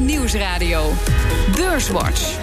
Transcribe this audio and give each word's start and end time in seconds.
Nieuwsradio. 0.00 0.92
Beurswatch. 1.56 2.38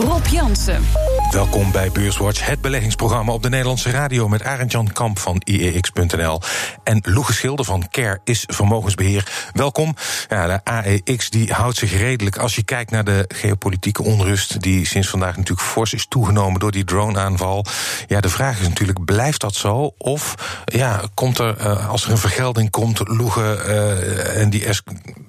Rob 0.00 0.26
Jansen. 0.26 0.86
Welkom 1.30 1.72
bij 1.72 1.90
Beurswatch, 1.90 2.46
het 2.46 2.60
beleggingsprogramma 2.60 3.32
op 3.32 3.42
de 3.42 3.48
Nederlandse 3.48 3.90
radio 3.90 4.28
met 4.28 4.42
Arend-Jan 4.42 4.92
Kamp 4.92 5.18
van 5.18 5.42
IEX.nl 5.44 6.40
en 6.84 7.00
Loege 7.02 7.32
Schilder 7.32 7.64
van 7.64 7.88
CARE 7.90 8.20
is 8.24 8.44
vermogensbeheer. 8.46 9.50
Welkom. 9.52 9.96
Ja, 10.28 10.46
de 10.46 10.64
AEX 10.64 11.30
die 11.30 11.52
houdt 11.52 11.76
zich 11.76 11.98
redelijk 11.98 12.36
als 12.36 12.54
je 12.54 12.62
kijkt 12.62 12.90
naar 12.90 13.04
de 13.04 13.24
geopolitieke 13.28 14.02
onrust 14.02 14.60
die 14.62 14.86
sinds 14.86 15.08
vandaag 15.08 15.36
natuurlijk 15.36 15.68
fors 15.68 15.94
is 15.94 16.06
toegenomen 16.08 16.60
door 16.60 16.72
die 16.72 16.84
drone-aanval. 16.84 17.64
Ja, 18.06 18.20
de 18.20 18.28
vraag 18.28 18.60
is 18.60 18.68
natuurlijk, 18.68 19.04
blijft 19.04 19.40
dat 19.40 19.54
zo? 19.54 19.94
Of 19.98 20.34
ja, 20.64 21.02
komt 21.14 21.38
er, 21.38 21.60
uh, 21.60 21.88
als 21.88 22.04
er 22.04 22.10
een 22.10 22.18
vergelding 22.18 22.70
komt, 22.70 23.08
Loege 23.08 23.62
uh, 23.66 24.40
en 24.40 24.50
die, 24.50 24.66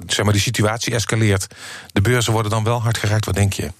zeg 0.07 0.23
maar, 0.23 0.33
die 0.33 0.41
situatie 0.41 0.93
escaleert, 0.93 1.47
de 1.93 2.01
beurzen 2.01 2.33
worden 2.33 2.51
dan 2.51 2.63
wel 2.63 2.81
hard 2.81 2.97
geraakt? 2.97 3.25
Wat 3.25 3.35
denk 3.35 3.53
je? 3.53 3.71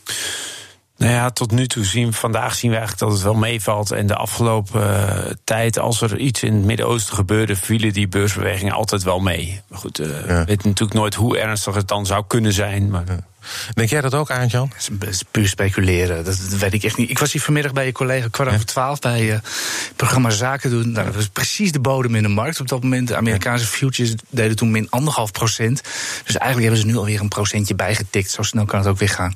Nou 1.02 1.14
ja, 1.14 1.30
tot 1.30 1.52
nu 1.52 1.68
toe 1.68 1.86
zien 1.86 2.14
vandaag 2.14 2.56
zien 2.56 2.72
we 2.72 2.78
eigenlijk 2.78 3.06
dat 3.06 3.18
het 3.18 3.28
wel 3.28 3.40
meevalt. 3.42 3.92
En 3.92 4.08
de 4.08 4.16
afgelopen 4.16 4.82
uh, 4.82 5.32
tijd, 5.44 5.80
als 5.80 6.02
er 6.02 6.18
iets 6.18 6.44
in 6.44 6.54
het 6.54 6.64
Midden-Oosten 6.64 7.16
gebeurde, 7.16 7.56
vielen 7.56 7.94
die 7.94 8.08
beursbewegingen 8.08 8.74
altijd 8.74 9.04
wel 9.04 9.20
mee. 9.20 9.62
Maar 9.68 9.80
goed, 9.80 10.00
uh, 10.00 10.08
ja. 10.08 10.14
we 10.26 10.46
weten 10.46 10.68
natuurlijk 10.68 11.00
nooit 11.00 11.16
hoe 11.16 11.38
ernstig 11.38 11.76
het 11.76 11.88
dan 11.88 12.06
zou 12.06 12.24
kunnen 12.28 12.54
zijn. 12.54 12.90
Maar... 12.90 13.04
Ja. 13.08 13.20
Denk 13.74 13.90
jij 13.90 14.02
dat 14.02 14.14
ook, 14.14 14.32
Arend 14.32 14.52
Jan? 14.52 14.72
Dat 14.90 15.10
is 15.10 15.24
puur 15.32 15.48
speculeren. 15.48 16.26
Dat, 16.26 16.40
dat, 16.50 16.60
weet 16.60 16.74
ik 16.74 16.84
echt 16.84 16.98
niet. 16.98 17.10
Ik 17.10 17.20
was 17.20 17.32
hier 17.32 17.42
vanmiddag 17.42 17.74
bij 17.74 17.86
je 17.86 17.92
collega 17.92 18.28
kwart 18.32 18.54
over 18.54 18.66
twaalf 18.66 19.00
bij 19.00 19.22
uh, 19.22 19.32
het 19.32 19.94
programma 19.96 20.30
Zaken 20.30 20.70
doen. 20.70 20.92
Nou, 20.92 21.06
dat 21.06 21.16
was 21.16 21.28
precies 21.28 21.72
de 21.72 21.80
bodem 21.80 22.16
in 22.16 22.24
de 22.24 22.30
markt 22.30 22.60
op 22.60 22.68
dat 22.68 22.84
moment. 22.84 23.08
De 23.08 23.16
Amerikaanse 23.16 23.66
futures 23.66 24.14
deden 24.30 24.56
toen 24.56 24.72
min 24.72 24.90
anderhalf 24.90 25.32
procent. 25.32 25.82
Dus 26.26 26.38
eigenlijk 26.38 26.62
hebben 26.62 26.80
ze 26.80 26.86
nu 26.86 26.96
alweer 26.96 27.20
een 27.20 27.28
procentje 27.28 27.76
bijgetikt. 27.76 28.32
Zo 28.32 28.42
snel 28.42 28.66
kan 28.66 28.80
het 28.80 28.88
ook 28.88 29.00
weer 29.00 29.10
gaan. 29.10 29.34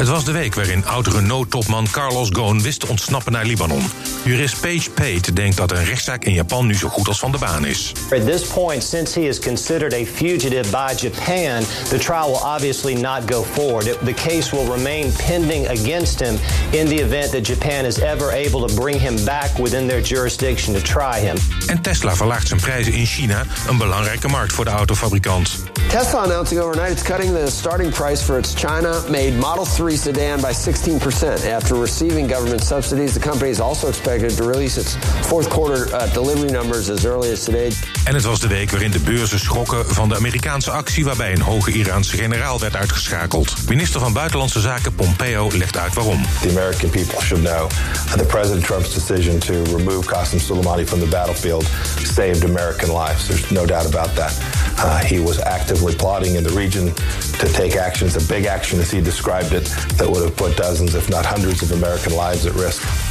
Het 0.00 0.08
was 0.08 0.24
de 0.24 0.32
week 0.32 0.54
waarin 0.54 0.86
oud-Renault-topman 0.86 1.86
Carlos 1.90 2.28
Ghosn 2.32 2.60
wist 2.60 2.80
te 2.80 2.86
ontsnappen 2.88 3.32
naar 3.32 3.44
Libanon. 3.44 3.82
Jurist 4.24 4.60
Page 4.60 4.90
Pate 4.90 5.32
denkt 5.32 5.56
dat 5.56 5.70
een 5.70 5.84
rechtszaak 5.84 6.24
in 6.24 6.32
Japan 6.32 6.66
nu 6.66 6.74
zo 6.74 6.88
goed 6.88 7.08
als 7.08 7.18
van 7.18 7.32
de 7.32 7.38
baan 7.38 7.64
is. 7.64 7.92
At 8.10 8.26
this 8.26 8.42
point, 8.42 8.84
since 8.84 9.20
he 9.20 9.26
is 9.26 9.38
considered 9.38 9.92
a 9.92 10.04
fugitive 10.14 10.70
by 10.70 10.94
Japan, 10.96 11.62
the 11.88 11.98
trial 11.98 12.26
will 12.26 12.42
obviously 12.54 12.94
not 12.94 13.20
go 13.32 13.42
forward. 13.42 13.84
The 13.84 14.14
case 14.14 14.56
will 14.56 14.70
remain 14.76 15.12
pending 15.26 15.68
against 15.68 16.20
him 16.20 16.38
in 16.70 16.86
the 16.86 17.02
event 17.02 17.30
that 17.30 17.46
Japan 17.46 17.84
is 17.84 17.98
ever 17.98 18.32
able 18.32 18.68
to 18.68 18.74
bring 18.74 19.00
him 19.00 19.24
back 19.24 19.58
within 19.58 19.88
their 19.88 20.02
jurisdiction 20.02 20.74
to 20.74 20.80
try 20.80 21.20
him. 21.20 21.36
En 21.66 21.80
Tesla 21.80 22.14
verlaagt 22.14 22.48
zijn 22.48 22.60
prijzen 22.60 22.92
in 22.92 23.06
China, 23.06 23.44
een 23.68 23.78
belangrijke 23.78 24.28
markt 24.28 24.52
voor 24.52 24.64
de 24.64 24.70
autofabrikant. 24.70 25.50
Tesla 25.88 26.22
announcing 26.22 26.60
overnight 26.60 26.92
it's 26.92 27.02
cutting 27.02 27.32
the 27.32 27.50
starting 27.50 27.92
price 27.92 28.24
for 28.24 28.38
its 28.38 28.54
China-made 28.54 29.32
Model 29.38 29.64
3 29.64 29.89
sedan 29.96 30.40
by 30.40 30.52
16%. 30.52 31.46
After 31.46 31.80
receiving 31.80 32.28
government 32.28 32.64
subsidies, 32.64 33.12
the 33.12 33.20
company 33.20 33.50
is 33.50 33.60
also 33.60 33.88
expected 33.88 34.36
to 34.36 34.44
release 34.44 34.80
its 34.80 34.96
fourth 35.20 35.48
quarter 35.48 35.94
uh, 35.94 36.12
delivery 36.12 36.50
numbers 36.50 36.90
as 36.90 37.04
early 37.04 37.32
as 37.32 37.44
today. 37.44 37.72
En 38.04 38.14
het 38.14 38.24
was 38.24 38.40
de 38.40 38.48
week 38.48 38.70
waarin 38.70 38.90
de 38.90 39.00
beurzen 39.00 39.38
schrokken 39.38 39.86
van 39.86 40.08
de 40.08 40.16
Amerikaanse 40.16 40.70
actie 40.70 41.04
waarbij 41.04 41.32
een 41.32 41.40
hoge 41.40 41.72
Iraanse 41.72 42.16
generaal 42.16 42.60
werd 42.60 42.76
uitgeschakeld. 42.76 43.54
Minister 43.68 44.00
van 44.00 44.12
Buitenlandse 44.12 44.60
Zaken 44.60 44.94
Pompeo 44.94 45.48
legt 45.52 45.76
uit 45.76 45.94
waarom. 45.94 46.22
The 46.40 46.48
American 46.48 46.90
people 46.90 47.20
should 47.20 47.44
know 47.44 47.68
that 48.16 48.26
President 48.26 48.64
Trump's 48.64 48.94
decision 48.94 49.38
to 49.38 49.52
remove 49.76 50.06
Qasem 50.06 50.40
Soleimani 50.40 50.86
from 50.86 51.00
the 51.00 51.06
battlefield 51.06 51.66
saved 52.02 52.44
American 52.44 52.92
lives. 52.92 53.26
There's 53.26 53.50
no 53.50 53.66
doubt 53.66 53.94
about 53.94 54.14
that. 54.14 54.32
Uh, 54.82 54.98
he 55.04 55.18
was 55.18 55.38
actively 55.40 55.94
plotting 55.94 56.36
in 56.36 56.42
the 56.42 56.50
region 56.50 56.86
to 57.38 57.46
take 57.52 57.76
actions, 57.76 58.16
a 58.16 58.28
big 58.28 58.46
action 58.46 58.80
as 58.80 58.90
he 58.90 59.00
described 59.00 59.52
it, 59.52 59.64
that 59.98 60.08
would 60.08 60.22
have 60.24 60.34
put 60.36 60.56
dozens, 60.56 60.94
if 60.94 61.10
not 61.10 61.26
hundreds, 61.26 61.62
of 61.62 61.72
American 61.72 62.14
lives 62.14 62.46
at 62.46 62.54
risk. 62.54 63.09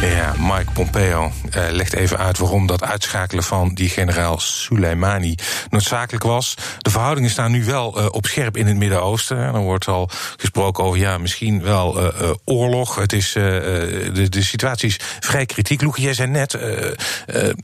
Ja, 0.00 0.34
Mike 0.38 0.72
Pompeo 0.72 1.32
uh, 1.56 1.64
legt 1.70 1.92
even 1.92 2.18
uit 2.18 2.38
waarom 2.38 2.66
dat 2.66 2.82
uitschakelen 2.82 3.44
van 3.44 3.74
die 3.74 3.88
generaal 3.88 4.40
Soleimani 4.40 5.34
noodzakelijk 5.70 6.24
was. 6.24 6.54
De 6.78 6.90
verhoudingen 6.90 7.30
staan 7.30 7.50
nu 7.50 7.64
wel 7.64 7.98
uh, 7.98 8.06
op 8.10 8.26
scherp 8.26 8.56
in 8.56 8.66
het 8.66 8.76
Midden-Oosten. 8.76 9.36
Er 9.38 9.58
wordt 9.58 9.86
al 9.86 10.10
gesproken 10.36 10.84
over 10.84 10.98
ja, 10.98 11.18
misschien 11.18 11.62
wel 11.62 12.02
uh, 12.02 12.30
oorlog. 12.44 12.94
Het 12.94 13.12
is, 13.12 13.32
de, 13.32 14.26
de 14.28 14.42
situatie 14.42 14.88
is 14.88 15.00
vrij 15.20 15.46
kritiek. 15.46 15.82
Loek, 15.82 15.96
jij 15.96 16.14
zei 16.14 16.28
net 16.30 16.58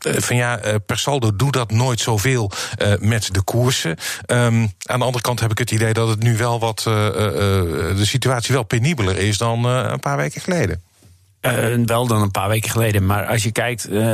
van 0.02 0.36
ja, 0.36 0.60
per 0.86 0.98
saldo 0.98 1.36
doe 1.36 1.52
dat 1.52 1.70
nooit 1.70 2.00
zoveel 2.00 2.50
met 2.98 3.34
de 3.34 3.42
koersen. 3.42 3.96
Um, 4.26 4.72
aan 4.82 4.98
de 4.98 5.04
andere 5.04 5.20
kant 5.20 5.40
heb 5.40 5.50
ik 5.50 5.58
het 5.58 5.70
idee 5.70 5.92
dat 5.92 6.08
het 6.08 6.22
nu 6.22 6.36
wel 6.36 6.60
wat 6.60 6.80
de 6.82 7.94
situatie 8.02 8.54
wel 8.54 8.62
penibeler 8.62 9.18
is 9.18 9.38
dan 9.38 9.64
een 9.64 10.00
paar 10.00 10.16
weken 10.16 10.40
geleden. 10.40 10.82
Uh, 11.46 11.86
wel 11.86 12.06
dan 12.06 12.22
een 12.22 12.30
paar 12.30 12.48
weken 12.48 12.70
geleden. 12.70 13.06
Maar 13.06 13.26
als 13.26 13.42
je 13.42 13.52
kijkt, 13.52 13.88
uh, 13.90 14.06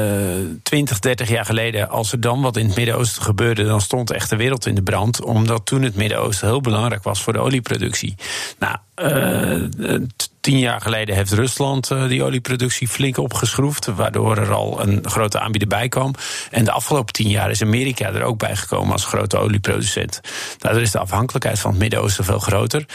20, 0.63 0.99
30 0.99 1.29
jaar 1.29 1.45
geleden, 1.45 1.89
als 1.89 2.13
er 2.13 2.21
dan 2.21 2.41
wat 2.41 2.57
in 2.57 2.67
het 2.67 2.77
Midden-Oosten 2.77 3.23
gebeurde, 3.23 3.65
dan 3.65 3.81
stond 3.81 4.11
echt 4.11 4.31
de 4.31 4.37
wereld 4.37 4.67
in 4.67 4.75
de 4.75 4.83
brand. 4.83 5.25
Omdat 5.25 5.67
toen 5.67 5.83
het 5.83 5.95
Midden-Oosten 5.95 6.49
heel 6.49 6.61
belangrijk 6.61 7.03
was 7.03 7.23
voor 7.23 7.33
de 7.33 7.39
olieproductie. 7.39 8.15
Nou, 8.59 8.77
uh, 8.97 10.01
tien 10.41 10.59
jaar 10.59 10.81
geleden 10.81 11.15
heeft 11.15 11.33
Rusland 11.33 11.89
die 12.09 12.23
olieproductie 12.23 12.89
flink 12.89 13.19
opgeschroefd. 13.19 13.87
Waardoor 13.87 14.37
er 14.37 14.53
al 14.53 14.81
een 14.81 15.01
grote 15.03 15.41
aanbieder 15.41 15.69
bij 15.69 15.89
kwam. 15.89 16.15
En 16.51 16.65
de 16.65 16.73
afgelopen 16.73 17.13
tien 17.13 17.29
jaar 17.29 17.51
is 17.51 17.63
Amerika 17.63 18.13
er 18.13 18.23
ook 18.23 18.39
bij 18.39 18.57
gekomen 18.57 18.93
als 18.93 19.05
grote 19.05 19.39
olieproducent. 19.39 20.21
Daardoor 20.59 20.83
is 20.83 20.91
de 20.91 20.99
afhankelijkheid 20.99 21.59
van 21.59 21.71
het 21.71 21.81
Midden-Oosten 21.81 22.25
veel 22.25 22.39
groter. 22.39 22.87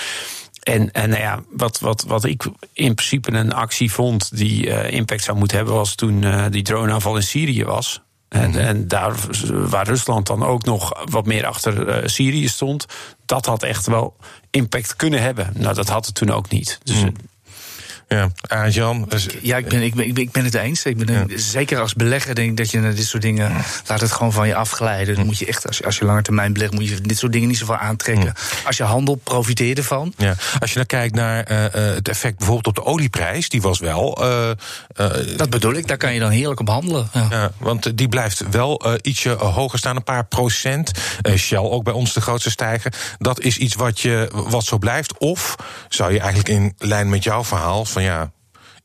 En, 0.66 0.92
en 0.92 1.10
nou 1.10 1.22
ja, 1.22 1.44
wat, 1.50 1.80
wat, 1.80 2.04
wat 2.08 2.24
ik 2.24 2.44
in 2.74 2.96
principe 2.96 3.32
een 3.32 3.54
actie 3.54 3.92
vond 3.92 4.38
die 4.38 4.68
uh, 4.68 4.92
impact 4.92 5.24
zou 5.24 5.38
moeten 5.38 5.58
hebben, 5.58 5.76
was 5.76 5.96
toen 5.96 6.22
uh, 6.22 6.46
die 6.50 6.64
droneaanval 6.64 7.16
in 7.16 7.24
Syrië 7.24 7.66
was. 7.66 8.02
En, 8.30 8.48
mm-hmm. 8.48 8.62
en, 8.62 8.88
daar 8.88 9.16
waar 9.50 9.88
Rusland 9.88 10.28
dan 10.28 10.44
ook 10.44 10.64
nog 10.64 11.06
wat 11.10 11.26
meer 11.26 11.46
achter 11.46 11.88
uh, 11.88 12.08
Syrië 12.08 12.48
stond, 12.48 12.86
dat 13.26 13.46
had 13.46 13.64
echt 13.64 13.88
wel 13.88 14.16
impact 14.52 14.96
kunnen 14.96 15.22
hebben. 15.22 15.54
Nou, 15.54 15.76
dat 15.76 15.90
had 15.90 16.06
het 16.06 16.16
toen 16.16 16.32
ook 16.32 16.50
niet. 16.50 16.80
Dus. 16.84 17.02
Mm. 17.02 17.14
Ja, 18.16 18.30
ah, 18.48 18.74
Jan. 18.74 19.10
Ja, 19.42 19.58
ik 19.58 19.68
ben, 19.68 19.82
ik, 19.82 19.96
ben, 19.96 20.16
ik 20.16 20.32
ben 20.32 20.44
het 20.44 20.54
eens. 20.54 20.86
Ik 20.86 20.98
ben, 20.98 21.28
ja. 21.28 21.38
Zeker 21.38 21.80
als 21.80 21.94
belegger 21.94 22.36
denk 22.36 22.50
ik 22.50 22.58
dat 22.58 22.72
je 22.72 22.80
naar 22.80 22.96
dit 22.96 23.06
soort 23.06 23.24
dingen. 23.24 23.50
Ja. 23.50 23.62
laat 23.88 24.02
het 24.02 24.12
gewoon 24.12 24.32
van 24.32 24.48
je 24.48 24.56
afglijden. 24.56 25.16
Dan 25.16 25.26
moet 25.26 25.38
je 25.38 25.46
echt, 25.46 25.68
als 25.68 25.78
je, 25.78 25.86
als 25.86 25.98
je 25.98 26.06
langer 26.06 26.24
termijn 26.24 26.54
belegt, 26.54 26.74
moet 26.74 26.88
je 26.88 27.02
dit 27.02 27.18
soort 27.18 27.32
dingen 27.32 27.48
niet 27.48 27.58
zoveel 27.58 27.76
aantrekken. 27.76 28.34
Als 28.66 28.78
je 28.78 28.84
handelt, 28.84 29.24
profiteer 29.24 29.78
ervan. 29.78 30.14
Ja. 30.18 30.36
Als 30.60 30.70
je 30.70 30.76
dan 30.76 30.86
kijkt 30.86 31.16
naar 31.16 31.52
uh, 31.52 31.66
het 31.96 32.10
effect 32.10 32.38
bijvoorbeeld 32.38 32.68
op 32.68 32.76
de 32.76 32.92
olieprijs, 32.92 33.50
die 33.50 33.62
was 33.62 33.80
wel. 33.80 34.24
Uh, 34.24 34.50
uh, 35.00 35.38
dat 35.38 35.50
bedoel 35.50 35.74
ik, 35.74 35.88
daar 35.88 35.98
kan 35.98 36.14
je 36.14 36.20
dan 36.20 36.30
heerlijk 36.30 36.60
op 36.60 36.68
handelen. 36.68 37.10
Ja. 37.14 37.52
want 37.58 37.98
die 37.98 38.08
blijft 38.08 38.50
wel 38.50 38.98
ietsje 39.02 39.30
hoger 39.30 39.80
staan, 39.80 39.96
een 39.96 40.04
paar 40.04 40.26
procent. 40.26 40.92
Shell 41.36 41.58
ook 41.58 41.84
bij 41.84 41.94
ons 41.94 42.14
de 42.14 42.22
grootste 42.22 42.50
stijger. 42.50 42.94
Dat 43.18 43.40
is 43.40 43.58
iets 43.58 43.76
wat, 43.76 44.00
je, 44.00 44.30
wat 44.34 44.66
zo 44.66 44.78
blijft. 44.78 45.18
Of 45.18 45.56
zou 45.90 46.14
je 46.14 46.20
eigenlijk 46.20 46.50
in 46.50 46.74
lijn 46.78 47.10
met 47.10 47.24
jouw 47.24 47.44
verhaal 47.44 47.86
van 47.86 48.04
ja, 48.06 48.32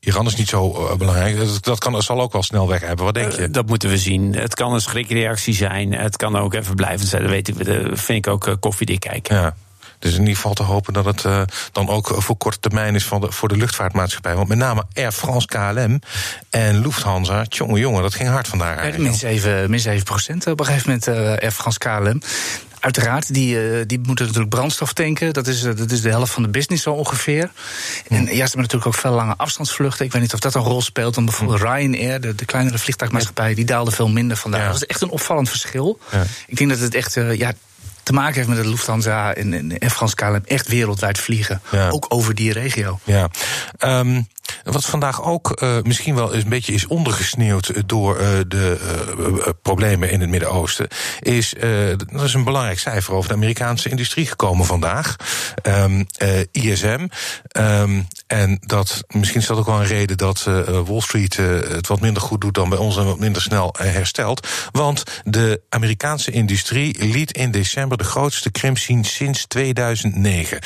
Iran 0.00 0.26
is 0.26 0.36
niet 0.36 0.48
zo 0.48 0.88
uh, 0.90 0.96
belangrijk. 0.96 1.38
Dat, 1.38 1.64
dat 1.64 1.78
kan, 1.78 2.02
zal 2.02 2.20
ook 2.20 2.32
wel 2.32 2.42
snel 2.42 2.68
weg 2.68 2.80
hebben. 2.80 3.04
Wat 3.04 3.14
denk 3.14 3.32
je? 3.32 3.42
Uh, 3.42 3.52
dat 3.52 3.66
moeten 3.66 3.88
we 3.88 3.98
zien. 3.98 4.34
Het 4.34 4.54
kan 4.54 4.72
een 4.72 4.80
schrikreactie 4.80 5.54
zijn. 5.54 5.92
Het 5.92 6.16
kan 6.16 6.36
ook 6.36 6.54
even 6.54 6.74
blijven 6.74 7.06
zijn. 7.06 7.22
Dat, 7.22 7.30
weet 7.30 7.48
ik, 7.48 7.64
dat 7.64 8.00
vind 8.00 8.26
ik 8.26 8.32
ook 8.32 8.46
uh, 8.46 8.54
koffiedik 8.60 9.00
kijken. 9.00 9.36
Ja. 9.36 9.54
Dus 9.98 10.12
in 10.12 10.20
ieder 10.20 10.34
geval 10.34 10.54
te 10.54 10.62
hopen 10.62 10.92
dat 10.92 11.04
het 11.04 11.24
uh, 11.24 11.42
dan 11.72 11.88
ook 11.88 12.14
voor 12.16 12.36
korte 12.36 12.60
termijn 12.60 12.94
is 12.94 13.04
van 13.04 13.20
de, 13.20 13.32
voor 13.32 13.48
de 13.48 13.56
luchtvaartmaatschappij. 13.56 14.34
Want 14.34 14.48
met 14.48 14.58
name 14.58 14.84
Air 14.94 15.12
France 15.12 15.46
KLM 15.46 16.00
en 16.50 16.80
Lufthansa, 16.80 17.44
jongen, 17.48 17.80
jongen, 17.80 18.02
dat 18.02 18.14
ging 18.14 18.28
hard 18.28 18.48
vandaag. 18.48 18.98
min 18.98 19.14
7, 19.14 19.70
min 19.70 19.80
7 19.80 20.04
procent 20.04 20.46
op 20.46 20.60
een 20.60 20.66
gegeven 20.66 20.88
moment 20.88 21.08
uh, 21.08 21.42
Air 21.42 21.50
France 21.50 21.78
KLM. 21.78 22.22
Uiteraard, 22.80 23.34
die, 23.34 23.54
uh, 23.54 23.82
die 23.86 23.98
moeten 23.98 24.24
natuurlijk 24.24 24.54
brandstof 24.54 24.92
tanken. 24.92 25.32
Dat 25.32 25.46
is, 25.46 25.64
uh, 25.64 25.76
dat 25.76 25.90
is 25.90 26.00
de 26.00 26.08
helft 26.08 26.32
van 26.32 26.42
de 26.42 26.48
business 26.48 26.82
zo 26.82 26.90
ongeveer. 26.92 27.50
En 28.08 28.24
ja, 28.24 28.30
ze 28.30 28.40
hebben 28.40 28.60
natuurlijk 28.60 28.86
ook 28.86 28.94
veel 28.94 29.12
lange 29.12 29.36
afstandsvluchten. 29.36 30.04
Ik 30.04 30.12
weet 30.12 30.22
niet 30.22 30.34
of 30.34 30.40
dat 30.40 30.54
een 30.54 30.62
rol 30.62 30.82
speelt. 30.82 31.14
Dan 31.14 31.24
bijvoorbeeld 31.24 31.60
Ryanair, 31.60 32.20
de, 32.20 32.34
de 32.34 32.44
kleinere 32.44 32.78
vliegtuigmaatschappij, 32.78 33.54
die 33.54 33.64
daalde 33.64 33.90
veel 33.90 34.08
minder 34.08 34.36
vandaag. 34.36 34.60
Ja. 34.60 34.66
Dat 34.66 34.76
is 34.76 34.86
echt 34.86 35.00
een 35.00 35.10
opvallend 35.10 35.48
verschil. 35.48 35.98
Ja. 36.10 36.24
Ik 36.46 36.56
denk 36.56 36.70
dat 36.70 36.78
het 36.78 36.94
echt. 36.94 37.16
Uh, 37.16 37.38
ja, 37.38 37.52
te 38.10 38.16
maken 38.16 38.34
heeft 38.34 38.48
met 38.48 38.62
de 38.62 38.68
Lufthansa 38.68 39.34
en, 39.34 39.52
en 39.52 39.78
Air 39.78 39.90
France 39.90 40.14
KLM 40.14 40.42
echt 40.44 40.68
wereldwijd 40.68 41.18
vliegen. 41.18 41.60
Ja. 41.70 41.88
Ook 41.88 42.06
over 42.08 42.34
die 42.34 42.52
regio. 42.52 42.98
Ja. 43.04 43.28
Um, 43.78 44.26
wat 44.64 44.84
vandaag 44.84 45.22
ook 45.22 45.62
uh, 45.62 45.76
misschien 45.82 46.14
wel 46.14 46.34
een 46.34 46.48
beetje 46.48 46.72
is 46.72 46.86
ondergesneeuwd 46.86 47.88
door 47.88 48.20
uh, 48.20 48.28
de 48.48 48.78
uh, 49.18 49.48
problemen 49.62 50.10
in 50.10 50.20
het 50.20 50.30
Midden-Oosten, 50.30 50.88
is 51.20 51.54
dat 52.10 52.22
is 52.22 52.34
een 52.34 52.44
belangrijk 52.44 52.78
cijfer 52.78 53.14
over 53.14 53.28
de 53.28 53.34
Amerikaanse 53.34 53.88
industrie 53.88 54.26
gekomen 54.26 54.66
vandaag. 54.66 55.16
Um, 55.62 56.06
ISM. 56.52 57.08
Um, 57.58 58.06
en 58.26 58.58
dat 58.60 59.04
misschien 59.08 59.40
is 59.40 59.46
dat 59.46 59.58
ook 59.58 59.66
wel 59.66 59.80
een 59.80 59.86
reden 59.86 60.18
dat 60.18 60.42
Wall 60.86 61.00
Street 61.00 61.36
het 61.36 61.86
wat 61.86 62.00
minder 62.00 62.22
goed 62.22 62.40
doet 62.40 62.54
dan 62.54 62.68
bij 62.68 62.78
ons 62.78 62.96
en 62.96 63.04
wat 63.04 63.18
minder 63.18 63.42
snel 63.42 63.74
herstelt. 63.78 64.48
Want 64.72 65.02
de 65.24 65.60
Amerikaanse 65.68 66.30
industrie 66.30 67.04
liet 67.04 67.32
in 67.32 67.50
december 67.50 67.96
de 68.00 68.06
grootste 68.06 68.50
krimp 68.50 68.78
zien 68.78 69.04
sinds 69.04 69.46
2009. 69.46 70.58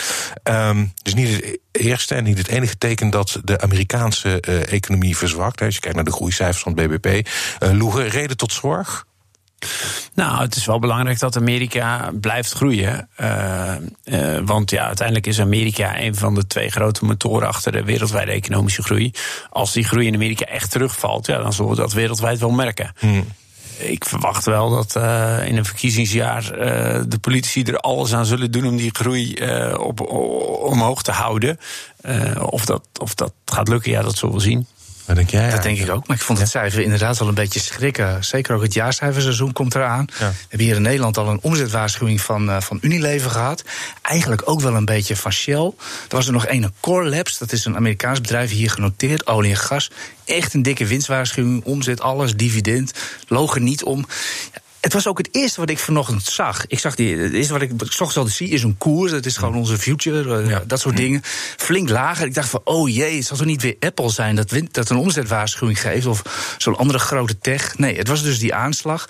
Um, 0.43 0.93
dus 1.03 1.15
niet 1.15 1.35
het 1.35 1.59
eerste 1.73 2.15
en 2.15 2.25
niet 2.25 2.39
het 2.39 2.49
enige 2.49 2.79
teken 2.79 3.11
dat 3.11 3.41
de 3.45 3.61
Amerikaanse 3.61 4.43
uh, 4.49 4.73
economie 4.73 5.17
verzwakt. 5.17 5.61
Als 5.63 5.75
je 5.75 5.81
kijkt 5.81 5.97
naar 5.97 6.05
de 6.05 6.13
groeicijfers 6.13 6.63
van 6.63 6.73
het 6.77 7.01
BBP. 7.01 7.29
Uh, 7.63 7.71
Loegen, 7.73 8.09
reden 8.09 8.37
tot 8.37 8.53
zorg? 8.53 9.07
Nou, 10.15 10.41
het 10.41 10.57
is 10.57 10.67
wel 10.67 10.79
belangrijk 10.79 11.19
dat 11.19 11.37
Amerika 11.37 12.11
blijft 12.21 12.53
groeien. 12.53 13.09
Uh, 13.21 13.75
uh, 14.05 14.39
want 14.45 14.71
ja, 14.71 14.87
uiteindelijk 14.87 15.27
is 15.27 15.41
Amerika 15.41 16.01
een 16.01 16.15
van 16.15 16.35
de 16.35 16.47
twee 16.47 16.71
grote 16.71 17.05
motoren 17.05 17.49
achter 17.49 17.73
de 17.73 17.85
wereldwijde 17.85 18.33
economische 18.33 18.83
groei. 18.83 19.13
Als 19.51 19.73
die 19.73 19.85
groei 19.85 20.07
in 20.07 20.15
Amerika 20.15 20.45
echt 20.45 20.71
terugvalt, 20.71 21.27
ja, 21.27 21.39
dan 21.39 21.53
zullen 21.53 21.71
we 21.71 21.77
dat 21.77 21.93
wereldwijd 21.93 22.39
wel 22.39 22.51
merken. 22.51 22.93
Hmm. 22.99 23.27
Ik 23.79 24.05
verwacht 24.05 24.45
wel 24.45 24.71
dat 24.71 24.95
uh, 24.97 25.47
in 25.47 25.57
een 25.57 25.65
verkiezingsjaar 25.65 26.43
de 27.09 27.19
politici 27.21 27.63
er 27.63 27.79
alles 27.79 28.15
aan 28.15 28.27
zullen 28.27 28.51
doen 28.51 28.67
om 28.67 28.77
die 28.77 28.95
groei 28.95 29.35
op, 29.77 30.01
omhoog 30.61 31.03
te 31.03 31.13
houden. 31.13 31.59
of, 32.41 32.65
dat, 32.65 32.83
of 33.01 33.15
dat 33.15 33.33
gaat 33.45 33.69
lukken, 33.69 33.91
ja, 33.91 34.03
dat 34.03 34.17
zullen 34.17 34.35
we 34.35 34.41
zien. 34.41 34.67
Wat 35.05 35.17
denk 35.17 35.31
jij? 35.31 35.51
Dat 35.51 35.63
denk 35.63 35.79
ik 35.79 35.91
ook. 35.91 36.07
Maar 36.07 36.17
ik 36.17 36.23
vond 36.23 36.39
het 36.39 36.49
cijfer 36.49 36.81
inderdaad 36.81 37.19
wel 37.19 37.29
een 37.29 37.35
beetje 37.35 37.61
schrikken. 37.61 38.25
Zeker 38.25 38.55
ook 38.55 38.63
het 38.63 38.75
jaarcijferseizoen 38.75 39.53
komt 39.53 39.75
eraan. 39.75 40.05
We 40.19 40.25
hebben 40.25 40.67
hier 40.67 40.77
in 40.77 40.83
Nederland 40.83 41.17
al 41.17 41.29
een 41.29 41.39
omzetwaarschuwing 41.43 42.21
van, 42.21 42.49
uh, 42.49 42.61
van 42.61 42.79
Unilever 42.81 43.31
gehad. 43.31 43.65
Eigenlijk 44.03 44.43
ook 44.45 44.61
wel 44.61 44.75
een 44.75 44.85
beetje 44.85 45.17
van 45.17 45.33
Shell. 45.33 45.73
Er 46.09 46.17
was 46.17 46.27
er 46.27 46.33
nog 46.33 46.49
een 46.49 46.73
Core 46.81 47.09
Labs. 47.09 47.39
Dat 47.39 47.53
is 47.53 47.65
een 47.65 47.77
Amerikaans 47.77 48.21
bedrijf 48.21 48.51
hier 48.51 48.71
genoteerd. 48.71 49.27
Olie 49.27 49.51
en 49.51 49.57
gas. 49.57 49.91
Echt 50.25 50.55
een 50.55 50.63
dikke 50.63 50.87
winstwaarschuwing. 50.87 51.65
Omzet, 51.65 52.01
alles, 52.01 52.35
dividend. 52.35 52.93
Loog 53.29 53.55
er 53.55 53.61
niet 53.61 53.85
om. 53.85 54.07
Het 54.85 54.93
was 54.93 55.07
ook 55.07 55.19
het 55.19 55.29
eerste 55.33 55.61
wat 55.61 55.71
ik 55.71 55.79
vanochtend 55.79 56.23
zag. 56.23 56.67
Ik 56.67 56.79
zag 56.79 56.95
die, 56.95 57.17
het 57.17 57.33
eerste 57.33 57.53
wat 57.53 57.63
ik 57.63 57.73
ochtends 57.83 58.17
altijd 58.17 58.35
zie 58.35 58.49
is 58.49 58.63
een 58.63 58.79
koers. 58.79 59.11
Dat 59.11 59.27
is 59.27 59.37
gewoon 59.37 59.55
onze 59.55 59.79
future, 59.79 60.43
uh, 60.43 60.57
dat 60.67 60.81
soort 60.81 60.97
dingen. 60.97 61.21
Flink 61.57 61.89
lager. 61.89 62.27
Ik 62.27 62.35
dacht 62.35 62.49
van, 62.49 62.61
oh 62.65 62.89
jee, 62.89 63.17
het 63.17 63.27
zal 63.27 63.37
toch 63.37 63.47
niet 63.47 63.63
weer 63.63 63.77
Apple 63.81 64.11
zijn 64.11 64.37
dat, 64.37 64.55
dat 64.71 64.91
een 64.91 64.97
omzetwaarschuwing 64.97 65.81
geeft? 65.81 66.07
Of 66.07 66.23
zo'n 66.59 66.77
andere 66.77 66.99
grote 66.99 67.39
tech? 67.39 67.79
Nee, 67.79 67.97
het 67.97 68.09
was 68.09 68.23
dus 68.23 68.39
die 68.39 68.55
aanslag. 68.55 69.07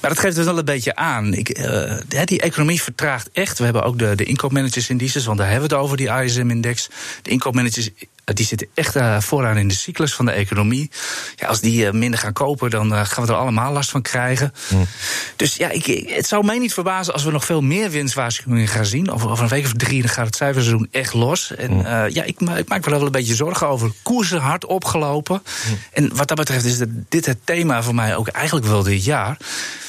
Maar 0.00 0.10
dat 0.10 0.18
geeft 0.18 0.36
het 0.36 0.44
wel 0.44 0.58
een 0.58 0.64
beetje 0.64 0.94
aan. 0.96 1.34
Ik, 1.34 1.58
uh, 1.58 1.94
die 2.24 2.40
economie 2.40 2.82
vertraagt 2.82 3.28
echt. 3.32 3.58
We 3.58 3.64
hebben 3.64 3.82
ook 3.82 3.98
de, 3.98 4.14
de 4.14 4.24
inkoopmanagersindices, 4.24 5.24
want 5.24 5.38
daar 5.38 5.50
hebben 5.50 5.68
we 5.68 5.74
het 5.74 5.84
over, 5.84 5.96
die 5.96 6.10
ISM-index. 6.10 6.88
De 7.22 7.30
inkoopmanagers 7.30 7.90
eh, 7.94 8.08
die 8.36 8.46
zitten 8.46 8.68
echt 8.74 8.96
uh, 8.96 9.20
vooraan 9.20 9.56
in 9.56 9.68
de 9.68 9.74
cyclus 9.74 10.14
van 10.14 10.24
de 10.24 10.32
economie. 10.32 10.90
Ja, 11.36 11.46
als 11.46 11.60
die 11.60 11.84
uh, 11.84 11.90
minder 11.92 12.20
gaan 12.20 12.32
kopen, 12.32 12.70
dan 12.70 12.92
uh, 12.92 13.04
gaan 13.04 13.24
we 13.24 13.32
er 13.32 13.38
allemaal 13.38 13.72
last 13.72 13.90
van 13.90 14.02
krijgen. 14.02 14.54
Mm. 14.68 14.86
Dus 15.36 15.54
ja, 15.54 15.70
ik, 15.70 16.10
het 16.10 16.26
zou 16.26 16.44
mij 16.44 16.58
niet 16.58 16.72
verbazen 16.72 17.12
als 17.12 17.24
we 17.24 17.30
nog 17.30 17.44
veel 17.44 17.60
meer 17.60 17.90
winstwaarschuwingen 17.90 18.68
gaan 18.68 18.86
zien. 18.86 19.10
Over, 19.10 19.30
over 19.30 19.44
een 19.44 19.50
week 19.50 19.64
of 19.64 19.72
drie 19.72 20.00
dan 20.00 20.10
gaat 20.10 20.26
het 20.26 20.36
cijferseizoen 20.36 20.88
echt 20.90 21.12
los. 21.12 21.54
En 21.54 21.72
mm. 21.72 21.86
ja, 22.08 22.22
ik, 22.22 22.40
ik, 22.40 22.68
maak 22.68 22.84
me 22.84 22.90
wel 22.90 23.02
een 23.02 23.10
beetje 23.10 23.34
zorgen 23.34 23.68
over. 23.68 23.92
Koersen 24.02 24.40
hard 24.40 24.66
opgelopen. 24.66 25.42
Mm. 25.68 25.78
En 25.92 26.16
wat 26.16 26.28
dat 26.28 26.36
betreft 26.36 26.64
is 26.64 26.78
dit 27.08 27.26
het 27.26 27.38
thema 27.44 27.82
voor 27.82 27.94
mij 27.94 28.16
ook 28.16 28.28
eigenlijk 28.28 28.66
wel 28.66 28.82
dit 28.82 29.04
jaar. 29.04 29.36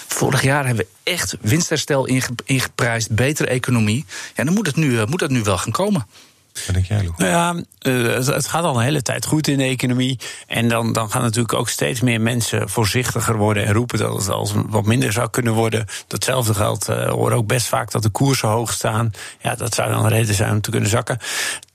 Vorig 0.08 0.42
jaar 0.42 0.66
hebben 0.66 0.86
we 0.86 1.12
echt 1.12 1.38
winstherstel 1.42 2.06
ingeprijsd, 2.46 3.12
betere 3.12 3.48
economie. 3.48 4.06
Ja, 4.36 4.44
dan 4.44 4.54
moet 4.54 4.66
het 4.66 4.76
nu, 4.76 5.06
moet 5.06 5.22
het 5.22 5.32
nu 5.32 5.44
wel 5.44 5.58
gaan 5.58 5.72
komen. 5.72 6.06
Wat 6.54 6.74
denk 6.74 6.86
jij, 6.86 7.10
Nou 7.18 7.32
ja, 7.32 7.56
uh, 7.92 8.14
het 8.14 8.48
gaat 8.48 8.64
al 8.64 8.76
een 8.76 8.84
hele 8.84 9.02
tijd 9.02 9.26
goed 9.26 9.48
in 9.48 9.58
de 9.58 9.64
economie. 9.64 10.20
En 10.48 10.68
dan, 10.68 10.94
dan 10.94 11.12
gaan 11.12 11.22
natuurlijk 11.22 11.54
ook 11.54 11.70
steeds 11.70 12.02
meer 12.02 12.22
mensen 12.22 12.70
voorzichtiger 12.70 13.38
worden 13.38 13.66
en 13.66 13.74
roepen 13.74 13.98
dat 14.00 14.18
het 14.18 14.30
als 14.30 14.54
wat 14.68 14.86
minder 14.86 15.12
zou 15.12 15.30
kunnen 15.30 15.54
worden. 15.54 15.86
Datzelfde 16.08 16.54
geldt, 16.54 16.90
uh, 16.90 17.10
hoor 17.10 17.32
ook 17.32 17.48
best 17.48 17.68
vaak 17.68 17.92
dat 17.92 18.04
de 18.04 18.10
koersen 18.10 18.50
hoog 18.50 18.72
staan. 18.72 19.12
Ja, 19.42 19.56
dat 19.56 19.74
zou 19.74 19.92
dan 19.92 20.04
een 20.04 20.10
reden 20.10 20.36
zijn 20.36 20.52
om 20.52 20.62
te 20.62 20.70
kunnen 20.70 20.90
zakken. 20.90 21.18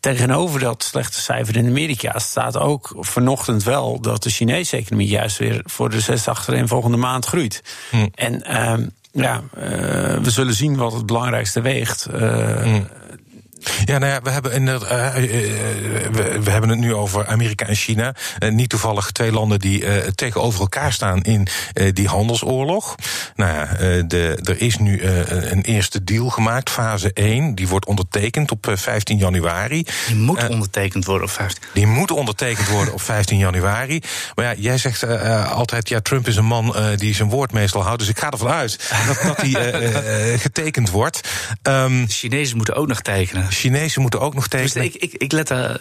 Tegenover 0.01 0.61
dat 0.61 0.83
slechte 0.83 1.21
cijfer 1.21 1.57
in 1.57 1.67
Amerika 1.67 2.19
staat 2.19 2.57
ook 2.59 2.95
vanochtend 2.99 3.63
wel 3.63 4.01
dat 4.01 4.23
de 4.23 4.31
Chinese 4.31 4.77
economie 4.77 5.09
juist 5.09 5.39
weer 5.39 5.61
voor 5.65 5.91
de 5.91 6.01
zes 6.01 6.29
achterin 6.29 6.69
volgende 6.69 6.97
maand 6.97 7.27
groeit. 7.27 7.63
Hm. 7.91 8.07
En 8.15 8.45
uh, 8.51 8.87
ja, 9.13 9.43
uh, 9.59 9.63
we 10.23 10.31
zullen 10.31 10.55
zien 10.55 10.77
wat 10.77 10.93
het 10.93 11.07
belangrijkste 11.07 11.61
weegt. 11.61 12.07
Hm. 12.11 12.83
Ja, 13.85 13.99
nou 13.99 14.13
ja, 14.13 14.21
we 14.23 14.31
hebben, 14.31 14.53
in 14.53 14.67
het, 14.67 14.83
uh, 14.83 14.89
we, 14.89 16.41
we, 16.43 16.51
hebben 16.51 16.71
het 16.71 16.79
nu 16.79 16.95
over 16.95 17.27
Amerika 17.27 17.67
en 17.67 17.75
China. 17.75 18.15
Uh, 18.39 18.51
niet 18.51 18.69
toevallig 18.69 19.11
twee 19.11 19.33
landen 19.33 19.59
die 19.59 20.13
tegenover 20.15 20.61
elkaar 20.61 20.93
staan 20.93 21.23
in 21.23 21.47
die 21.93 22.09
handelsoorlog. 22.09 22.95
Nou 23.37 23.53
ja, 23.53 23.67
de, 24.03 24.41
er 24.45 24.61
is 24.61 24.79
nu 24.79 25.03
een 25.03 25.63
eerste 25.63 26.05
deal 26.05 26.29
gemaakt, 26.29 26.71
fase 26.71 27.13
1. 27.13 27.55
Die 27.55 27.69
wordt 27.69 27.87
ondertekend 27.87 28.51
op 28.51 28.73
15 28.75 29.19
januari. 29.19 29.87
Die 30.07 30.17
moet 30.17 30.49
ondertekend 30.49 31.05
worden 31.05 31.27
op 31.27 31.33
15 31.33 31.63
Die 31.73 31.87
moet 31.87 32.11
ondertekend 32.11 32.69
worden 32.69 32.95
op 32.95 33.01
15 33.01 33.39
januari. 33.39 34.03
Maar 34.35 34.45
ja, 34.45 34.55
jij 34.57 34.79
zegt 34.79 35.07
altijd, 35.49 35.89
ja, 35.89 36.01
Trump 36.01 36.29
is 36.29 36.37
een 36.37 36.45
man 36.45 36.75
die 36.97 37.15
zijn 37.15 37.29
woord 37.29 37.53
meestal 37.53 37.83
houdt. 37.83 37.99
Dus 37.99 38.09
ik 38.09 38.19
ga 38.19 38.31
ervan 38.31 38.51
uit 38.51 38.93
dat, 39.07 39.23
dat 39.23 39.41
die 39.41 39.57
getekend 40.39 40.91
wordt. 40.91 41.29
Um, 41.63 42.07
de 42.07 42.13
Chinezen 42.13 42.57
moeten 42.57 42.75
ook 42.75 42.87
nog 42.87 43.01
tekenen. 43.01 43.53
Chinezen 43.55 44.03
moeten 44.03 44.21
ook 44.21 44.35
nog 44.35 44.49
tegen. 44.49 44.83
Dus 44.83 44.95
ik, 44.95 44.95
ik, 44.95 45.13
ik 45.13 45.33
let 45.33 45.51
uh, 45.51 45.75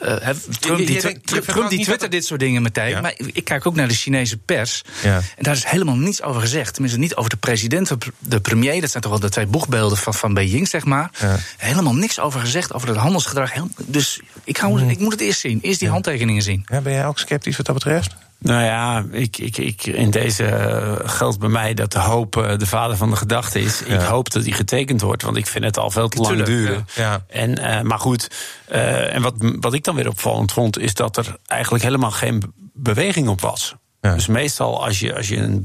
Trump, 0.60 0.78
die, 0.88 1.20
Trump 1.22 1.70
die 1.70 1.84
twittert 1.84 2.12
dit 2.12 2.26
soort 2.26 2.40
dingen 2.40 2.62
meteen. 2.62 3.02
Maar 3.02 3.14
ik, 3.18 3.44
kijk 3.44 3.66
ook 3.66 3.76
naar 3.76 3.88
de 3.88 3.94
Chinese 3.94 4.38
pers. 4.38 4.82
Ja. 5.04 5.16
En 5.16 5.44
daar 5.44 5.56
is 5.56 5.66
helemaal 5.66 5.96
niets 5.96 6.22
over 6.22 6.42
gezegd. 6.42 6.74
Tenminste, 6.74 7.00
niet 7.00 7.16
over 7.16 7.30
de 7.30 7.38
president, 7.38 7.92
de 8.20 8.40
premier. 8.40 8.82
Dat 8.82 8.90
zijn 8.90 9.04
toch 9.04 9.12
wel 9.12 9.22
de 9.22 9.30
twee 9.30 9.46
boegbeelden 9.46 9.98
van, 9.98 10.14
van 10.14 10.34
Beijing, 10.34 10.68
zeg 10.68 10.86
maar. 10.86 11.12
Ja. 11.20 11.38
Helemaal 11.58 11.96
niks 11.96 12.20
over 12.20 12.40
gezegd 12.40 12.74
over 12.74 12.88
het 12.88 12.98
handelsgedrag. 12.98 13.52
Dus 13.78 14.20
ik, 14.44 14.58
hou, 14.58 14.82
mm. 14.82 14.90
ik 14.90 15.00
moet 15.00 15.12
het 15.12 15.22
eerst 15.22 15.40
zien. 15.40 15.60
Eerst 15.62 15.80
die 15.80 15.90
handtekeningen 15.90 16.44
zien. 16.44 16.66
Ja, 16.66 16.82
ben 16.82 16.94
jij 16.94 17.06
ook 17.06 17.20
sceptisch 17.20 17.58
wat 17.58 17.66
dat 17.66 17.76
betreft? 17.76 18.16
Nou 18.44 18.64
ja, 18.64 19.06
ik, 19.12 19.38
ik, 19.38 19.58
ik, 19.58 19.86
in 19.86 20.12
deze 20.12 20.44
uh, 20.44 21.10
geldt 21.10 21.40
bij 21.40 21.50
mij 21.50 21.74
dat 21.74 21.92
de 21.92 22.00
hoop 22.00 22.36
uh, 22.36 22.58
de 22.58 22.66
vader 22.66 22.98
van 22.98 23.10
de 23.10 23.16
gedachte 23.16 23.60
is. 23.60 23.82
Ja. 23.88 23.94
Ik 23.94 24.02
hoop 24.02 24.32
dat 24.32 24.44
die 24.44 24.54
getekend 24.54 25.02
wordt, 25.02 25.22
want 25.22 25.38
ik 25.38 25.48
vind 25.48 25.64
het 25.64 25.78
al 25.78 25.92
veel 25.92 26.10
te 26.10 26.22
lang 26.22 26.44
duren. 26.44 26.88
Ja. 26.96 27.26
En, 27.28 27.60
uh, 27.60 27.82
maar 27.82 28.00
goed, 28.00 28.28
en 28.68 29.22
wat, 29.22 29.34
wat 29.38 29.74
ik 29.74 29.84
dan 29.84 29.96
weer 29.96 30.10
opvallend 30.10 30.52
vond, 30.52 30.80
is 30.80 30.94
dat 30.94 31.18
er 31.18 31.38
eigenlijk 31.46 31.84
helemaal 31.84 32.12
geen 32.12 32.54
beweging 32.74 33.28
op 33.28 33.42
was. 33.42 33.76
Ja. 34.02 34.14
Dus 34.14 34.28
meestal 34.28 34.86
als 34.86 35.00
je, 35.00 35.16
als 35.16 35.28
je 35.28 35.38
een, 35.38 35.64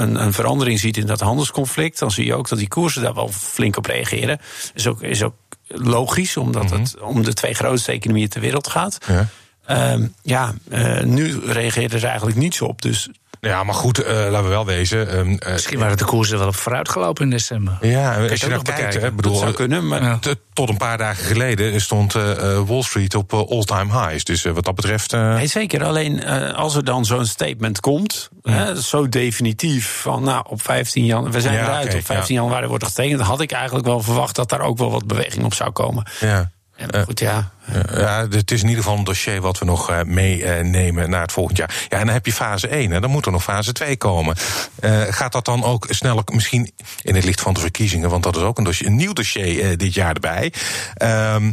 een, 0.00 0.22
een, 0.22 0.32
verandering 0.32 0.78
ziet 0.78 0.96
in 0.96 1.06
dat 1.06 1.20
handelsconflict, 1.20 1.98
dan 1.98 2.10
zie 2.10 2.24
je 2.24 2.34
ook 2.34 2.48
dat 2.48 2.58
die 2.58 2.68
koersen 2.68 3.02
daar 3.02 3.14
wel 3.14 3.28
flink 3.28 3.76
op 3.76 3.86
reageren. 3.86 4.40
Is 4.74 4.86
ook, 4.86 5.02
is 5.02 5.22
ook 5.22 5.34
logisch, 5.66 6.36
omdat 6.36 6.62
mm 6.62 6.68
-hmm. 6.68 6.80
het 6.80 7.00
om 7.00 7.22
de 7.22 7.32
twee 7.32 7.54
grootste 7.54 7.92
economieën 7.92 8.28
ter 8.28 8.40
wereld 8.40 8.68
gaat. 8.68 8.98
Ja. 9.06 9.28
Um, 9.70 10.14
ja, 10.22 10.54
uh, 10.68 11.00
nu 11.00 11.40
reageerde 11.44 11.96
er 11.96 12.04
eigenlijk 12.04 12.36
niets 12.36 12.60
op. 12.60 12.82
Dus 12.82 13.08
ja, 13.40 13.64
maar 13.64 13.74
goed, 13.74 14.00
uh, 14.00 14.06
laten 14.06 14.42
we 14.42 14.48
wel 14.48 14.66
wezen. 14.66 15.18
Um, 15.18 15.30
uh, 15.30 15.52
Misschien 15.52 15.78
waren 15.78 15.96
de 15.96 16.04
koersen 16.04 16.38
wel 16.38 16.46
op 16.46 16.54
vooruit 16.54 16.88
gelopen 16.88 17.24
in 17.24 17.30
december. 17.30 17.78
Ja, 17.80 18.28
als 18.28 18.40
je, 18.40 18.46
nou 18.46 18.62
kijkt, 18.62 19.00
hè, 19.00 19.12
bedoel, 19.12 19.34
zou 19.34 19.52
kunnen, 19.52 19.86
maar... 19.86 20.02
Ja. 20.02 20.18
tot 20.52 20.68
een 20.68 20.76
paar 20.76 20.98
dagen 20.98 21.24
geleden 21.24 21.80
stond 21.80 22.14
uh, 22.14 22.22
Wall 22.66 22.82
Street 22.82 23.14
op 23.14 23.32
all-time 23.32 23.92
highs. 23.92 24.24
Dus 24.24 24.42
wat 24.42 24.64
dat 24.64 24.74
betreft. 24.74 25.12
Nee, 25.12 25.46
zeker. 25.46 25.84
Alleen 25.84 26.24
als 26.54 26.74
er 26.74 26.84
dan 26.84 27.04
zo'n 27.04 27.26
statement 27.26 27.80
komt, 27.80 28.28
ja. 28.42 28.74
zo 28.74 29.08
definitief 29.08 30.00
van, 30.00 30.22
nou, 30.22 30.44
op 30.48 30.62
15 30.62 31.04
januari, 31.04 31.32
we 31.32 31.40
zijn 31.40 31.54
ja, 31.54 31.64
eruit, 31.64 31.86
okay, 31.86 31.98
op 31.98 32.04
15 32.04 32.34
januari 32.34 32.66
wordt 32.66 32.82
er 32.82 32.88
getekend, 32.88 33.20
had 33.20 33.40
ik 33.40 33.52
eigenlijk 33.52 33.86
wel 33.86 34.00
verwacht 34.00 34.36
dat 34.36 34.48
daar 34.48 34.60
ook 34.60 34.78
wel 34.78 34.90
wat 34.90 35.06
beweging 35.06 35.44
op 35.44 35.54
zou 35.54 35.70
komen. 35.70 36.06
Ja. 36.20 36.50
Ja, 36.76 37.02
goed, 37.02 37.20
ja. 37.20 37.50
ja. 37.92 38.26
Het 38.30 38.50
is 38.50 38.62
in 38.62 38.68
ieder 38.68 38.82
geval 38.82 38.98
een 38.98 39.04
dossier 39.04 39.40
wat 39.40 39.58
we 39.58 39.64
nog 39.64 39.90
uh, 39.90 40.02
meenemen 40.02 41.10
naar 41.10 41.20
het 41.20 41.32
volgend 41.32 41.56
jaar. 41.56 41.86
Ja, 41.88 41.98
en 41.98 42.04
dan 42.04 42.14
heb 42.14 42.26
je 42.26 42.32
fase 42.32 42.68
1 42.68 42.92
en 42.92 43.00
dan 43.00 43.10
moet 43.10 43.26
er 43.26 43.32
nog 43.32 43.42
fase 43.42 43.72
2 43.72 43.96
komen. 43.96 44.36
Uh, 44.80 45.02
gaat 45.08 45.32
dat 45.32 45.44
dan 45.44 45.64
ook 45.64 45.86
sneller, 45.88 46.22
misschien 46.32 46.70
in 47.02 47.14
het 47.14 47.24
licht 47.24 47.40
van 47.40 47.54
de 47.54 47.60
verkiezingen, 47.60 48.10
want 48.10 48.22
dat 48.22 48.36
is 48.36 48.42
ook 48.42 48.58
een, 48.58 48.64
dossier, 48.64 48.86
een 48.86 48.96
nieuw 48.96 49.12
dossier 49.12 49.70
uh, 49.70 49.76
dit 49.76 49.94
jaar 49.94 50.14
erbij. 50.14 50.52
Ehm, 50.94 51.52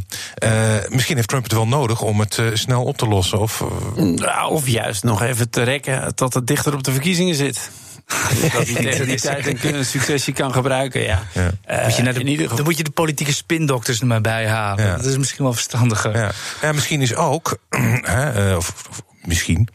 misschien 0.89 1.15
heeft 1.15 1.27
Trump 1.27 1.43
het 1.43 1.53
wel 1.53 1.67
nodig 1.67 2.01
om 2.01 2.19
het 2.19 2.41
snel 2.53 2.83
op 2.83 2.97
te 2.97 3.07
lossen. 3.07 3.39
Of, 3.39 3.63
nou, 3.95 4.51
of 4.51 4.67
juist 4.67 5.03
nog 5.03 5.21
even 5.21 5.49
te 5.49 5.63
rekken 5.63 6.15
tot 6.15 6.33
het 6.33 6.47
dichter 6.47 6.73
op 6.73 6.83
de 6.83 6.91
verkiezingen 6.91 7.35
zit. 7.35 7.71
Dat 8.41 8.67
hij 8.67 8.83
tegen 8.83 9.07
die 9.07 9.19
tijd 9.19 9.63
een 9.63 9.85
succesje 9.85 10.31
kan 10.31 10.53
gebruiken, 10.53 11.01
ja. 11.01 11.23
ja. 11.33 11.51
Uh, 11.69 11.83
moet 11.83 11.95
je 11.95 12.03
de, 12.03 12.23
ieder 12.23 12.41
geval... 12.41 12.55
Dan 12.55 12.65
moet 12.65 12.77
je 12.77 12.83
de 12.83 12.91
politieke 12.91 13.33
spindokters 13.33 13.99
er 13.99 14.07
maar 14.07 14.21
bij 14.21 14.47
halen. 14.47 14.85
Ja. 14.85 14.95
Dat 14.95 15.05
is 15.05 15.17
misschien 15.17 15.43
wel 15.43 15.53
verstandiger. 15.53 16.17
Ja, 16.17 16.31
ja 16.61 16.71
misschien 16.71 17.01
is 17.01 17.15
ook, 17.15 17.57
hè, 18.01 18.55
of, 18.55 18.73
of, 18.89 19.01
misschien... 19.21 19.69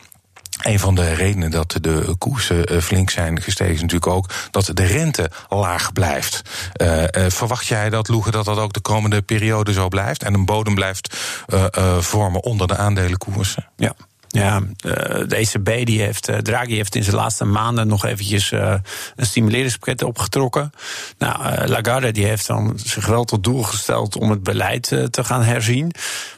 Een 0.59 0.79
van 0.79 0.95
de 0.95 1.15
redenen 1.15 1.51
dat 1.51 1.79
de 1.81 2.15
koersen 2.19 2.83
flink 2.83 3.11
zijn 3.11 3.43
gestegen 3.43 3.75
is 3.75 3.81
natuurlijk 3.81 4.13
ook 4.13 4.31
dat 4.51 4.71
de 4.75 4.85
rente 4.85 5.31
laag 5.49 5.93
blijft. 5.93 6.43
Uh, 6.83 7.03
uh, 7.03 7.07
verwacht 7.29 7.67
jij 7.67 7.91
dat, 7.91 8.09
Loegen, 8.09 8.33
dat 8.33 8.45
dat 8.45 8.59
ook 8.59 8.73
de 8.73 8.81
komende 8.81 9.23
periode 9.23 9.73
zo 9.73 9.89
blijft 9.89 10.23
en 10.23 10.35
een 10.35 10.45
bodem 10.45 10.75
blijft 10.75 11.17
uh, 11.47 11.99
vormen 11.99 12.43
onder 12.43 12.67
de 12.67 12.77
aandelenkoersen? 12.77 13.69
Ja. 13.77 13.95
Ja, 14.29 14.63
eh, 14.81 14.93
de 15.27 15.37
ECB 15.37 15.87
die 15.87 16.01
heeft, 16.01 16.29
eh, 16.29 16.37
Draghi 16.37 16.75
heeft 16.75 16.95
in 16.95 17.05
zijn 17.05 17.17
laatste 17.17 17.45
maanden 17.45 17.89
nog 17.89 18.05
eventjes 18.05 18.51
uh, 18.51 18.75
een 19.17 19.27
stimuleringspakket 19.27 20.03
opgetrokken. 20.03 20.73
Nou, 21.19 21.67
Lagarde 21.67 22.13
die 22.13 22.25
heeft 22.25 22.47
dan 22.47 22.73
zich 22.85 23.07
wel 23.07 23.25
tot 23.25 23.45
doel 23.45 23.63
gesteld 23.63 24.17
om 24.17 24.31
het 24.31 24.43
beleid 24.43 24.83
te 25.11 25.25
gaan 25.25 25.43
herzien. 25.43 25.93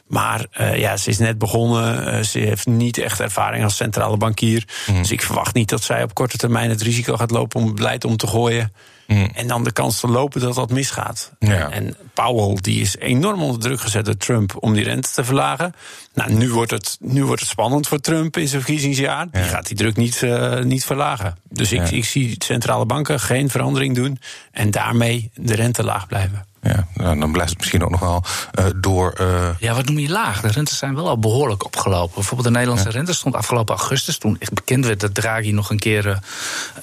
Maar 0.07 0.45
ja, 0.75 0.97
ze 0.97 1.09
is 1.09 1.17
net 1.17 1.37
begonnen. 1.37 2.25
ze 2.25 2.39
heeft 2.39 2.65
niet 2.65 2.97
echt 2.97 3.19
ervaring 3.19 3.63
als 3.63 3.75
centrale 3.75 4.17
bankier. 4.17 4.67
Mhm. 4.87 4.97
Dus 4.97 5.11
ik 5.11 5.21
verwacht 5.21 5.53
niet 5.53 5.69
dat 5.69 5.83
zij 5.83 6.03
op 6.03 6.13
korte 6.13 6.37
termijn 6.37 6.69
het 6.69 6.81
risico 6.81 7.17
gaat 7.17 7.31
lopen 7.31 7.59
om 7.59 7.65
het 7.65 7.75
beleid 7.75 8.05
om 8.05 8.17
te 8.17 8.27
gooien. 8.27 8.71
Mm. 9.11 9.29
En 9.33 9.47
dan 9.47 9.63
de 9.63 9.71
kans 9.71 9.99
te 9.99 10.07
lopen 10.07 10.41
dat 10.41 10.55
dat 10.55 10.69
misgaat. 10.69 11.31
Ja. 11.39 11.69
En 11.69 11.95
Powell 12.13 12.57
die 12.61 12.81
is 12.81 12.97
enorm 12.97 13.41
onder 13.41 13.59
druk 13.59 13.79
gezet 13.79 14.05
door 14.05 14.17
Trump 14.17 14.55
om 14.59 14.73
die 14.73 14.83
rente 14.83 15.11
te 15.11 15.23
verlagen. 15.23 15.73
Nou, 16.13 16.33
nu 16.33 16.51
wordt 16.51 16.71
het, 16.71 16.97
nu 16.99 17.25
wordt 17.25 17.41
het 17.41 17.49
spannend 17.49 17.87
voor 17.87 17.99
Trump 17.99 18.37
in 18.37 18.47
zijn 18.47 18.61
verkiezingsjaar. 18.61 19.27
Die 19.31 19.43
gaat 19.43 19.67
die 19.67 19.77
druk 19.77 19.95
niet, 19.95 20.21
uh, 20.21 20.59
niet 20.59 20.85
verlagen. 20.85 21.37
Dus 21.49 21.71
ik, 21.71 21.91
ik 21.91 22.05
zie 22.05 22.35
centrale 22.37 22.85
banken 22.85 23.19
geen 23.19 23.49
verandering 23.49 23.95
doen 23.95 24.19
en 24.51 24.71
daarmee 24.71 25.31
de 25.35 25.55
rente 25.55 25.83
laag 25.83 26.07
blijven. 26.07 26.45
Ja, 26.61 26.87
nou, 26.93 27.19
dan 27.19 27.31
blijft 27.31 27.49
het 27.49 27.59
misschien 27.59 27.83
ook 27.83 27.89
nog 27.89 27.99
wel 27.99 28.23
uh, 28.59 28.65
door. 28.75 29.17
Uh... 29.21 29.49
Ja, 29.59 29.73
wat 29.73 29.85
noem 29.85 29.99
je 29.99 30.09
laag? 30.09 30.41
De 30.41 30.47
rentes 30.47 30.77
zijn 30.77 30.95
wel 30.95 31.07
al 31.07 31.19
behoorlijk 31.19 31.65
opgelopen. 31.65 32.15
Bijvoorbeeld 32.15 32.47
de 32.47 32.53
Nederlandse 32.53 32.89
rente 32.89 33.13
stond 33.13 33.35
afgelopen 33.35 33.75
augustus, 33.75 34.17
toen 34.17 34.35
echt 34.39 34.53
bekend 34.53 34.85
werd 34.85 34.99
dat 34.99 35.13
Draghi 35.13 35.51
nog 35.51 35.69
een 35.69 35.79
keer 35.79 36.05
uh, 36.05 36.17